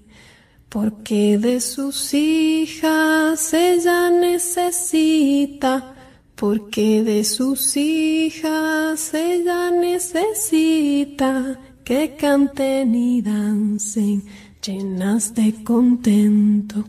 Porque 0.68 1.38
de 1.38 1.60
sus 1.60 2.14
hijas 2.14 3.52
ella 3.52 4.10
necesita 4.10 5.94
porque 6.40 7.04
de 7.04 7.22
sus 7.22 7.76
hijas 7.76 9.12
ella 9.12 9.70
necesita 9.70 11.60
que 11.84 12.16
canten 12.18 12.94
y 12.94 13.20
dancen 13.20 14.24
llenas 14.64 15.34
de 15.34 15.62
contento, 15.62 16.86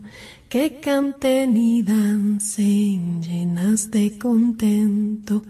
que 0.48 0.80
canten 0.80 1.54
y 1.58 1.82
dancen 1.82 3.20
llenas 3.20 3.90
de 3.90 4.16
contento, 4.16 5.42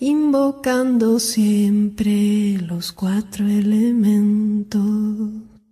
invocando 0.00 1.18
siempre 1.18 2.56
los 2.62 2.92
cuatro 2.92 3.46
elementos. 3.46 4.82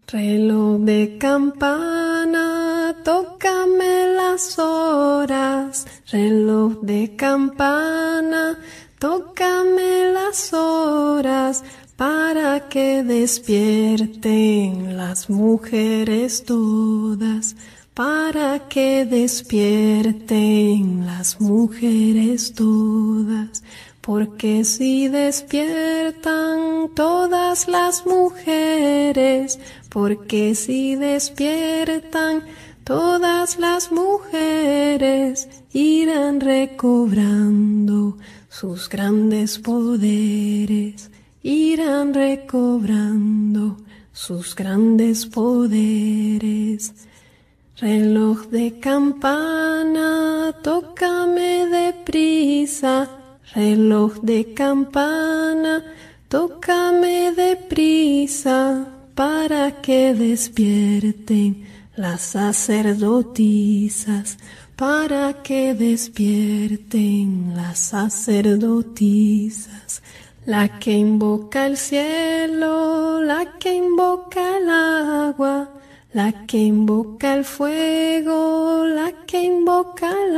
Reloj 0.08 0.80
de 0.80 1.16
campana, 1.18 2.96
tócame 3.04 4.14
las 4.14 4.58
horas. 4.58 5.86
Reloj 6.10 6.80
de 6.82 7.14
campana, 7.16 8.58
tócame 8.98 10.12
las 10.12 10.52
horas 10.52 11.62
para 11.96 12.68
que 12.68 13.04
despierten 13.04 14.96
las 14.96 15.30
mujeres 15.30 16.44
todas, 16.44 17.54
para 17.94 18.68
que 18.68 19.06
despierten 19.06 21.06
las 21.06 21.40
mujeres 21.40 22.52
todas 22.52 23.62
porque 24.06 24.62
si 24.62 25.08
despiertan 25.08 26.90
todas 26.94 27.66
las 27.66 28.06
mujeres, 28.06 29.58
porque 29.88 30.54
si 30.54 30.94
despiertan 30.94 32.44
todas 32.84 33.58
las 33.58 33.90
mujeres, 33.90 35.48
irán 35.72 36.40
recobrando 36.40 38.16
sus 38.48 38.88
grandes 38.88 39.58
poderes, 39.58 41.10
irán 41.42 42.14
recobrando 42.14 43.76
sus 44.12 44.54
grandes 44.54 45.26
poderes. 45.26 46.94
Reloj 47.78 48.46
de 48.50 48.78
campana, 48.78 50.54
tócame 50.62 51.66
deprisa 51.66 53.08
reloj 53.54 54.20
de 54.22 54.54
campana, 54.54 55.84
tócame 56.28 57.32
deprisa 57.32 58.86
para 59.14 59.80
que 59.80 60.14
despierten 60.14 61.64
las 61.96 62.20
sacerdotisas, 62.20 64.38
para 64.76 65.42
que 65.42 65.74
despierten 65.74 67.54
las 67.56 67.78
sacerdotisas. 67.78 70.02
La 70.44 70.78
que 70.78 70.92
invoca 70.92 71.66
el 71.66 71.76
cielo, 71.76 73.20
la 73.20 73.58
que 73.58 73.74
invoca 73.74 74.58
el 74.58 74.70
agua, 74.70 75.70
la 76.12 76.46
que 76.46 76.58
invoca 76.58 77.34
el 77.34 77.44
fuego, 77.44 78.84
la 78.84 79.10
que 79.26 79.42
invoca 79.42 80.08
el 80.08 80.36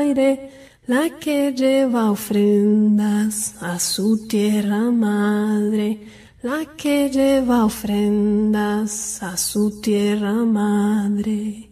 aire, 0.00 0.50
la 0.90 1.08
que 1.20 1.52
lleva 1.52 2.10
ofrendas 2.10 3.54
a 3.60 3.78
su 3.78 4.26
tierra 4.26 4.90
madre, 4.90 6.00
la 6.42 6.64
que 6.76 7.08
lleva 7.08 7.64
ofrendas 7.64 9.22
a 9.22 9.36
su 9.36 9.80
tierra 9.80 10.32
madre, 10.32 11.70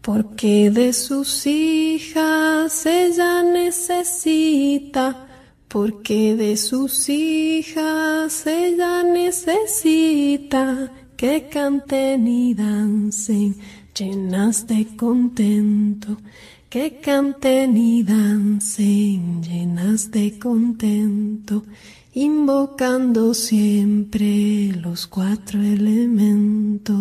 porque 0.00 0.70
de 0.70 0.92
sus 0.92 1.48
hijas 1.48 2.86
ella 2.86 3.42
necesita, 3.42 5.26
porque 5.66 6.36
de 6.36 6.56
sus 6.56 7.08
hijas 7.08 8.46
ella 8.46 9.02
necesita 9.02 10.92
que 11.16 11.48
canten 11.48 12.28
y 12.28 12.54
dancen 12.54 13.56
llenas 13.92 14.68
de 14.68 14.94
contento 14.96 16.18
que 16.74 16.98
canten 17.00 17.76
y 17.76 18.02
dancen 18.02 19.44
llenas 19.44 20.10
de 20.10 20.40
contento, 20.40 21.62
invocando 22.14 23.32
siempre 23.32 24.72
los 24.82 25.06
cuatro 25.06 25.62
elementos. 25.62 26.94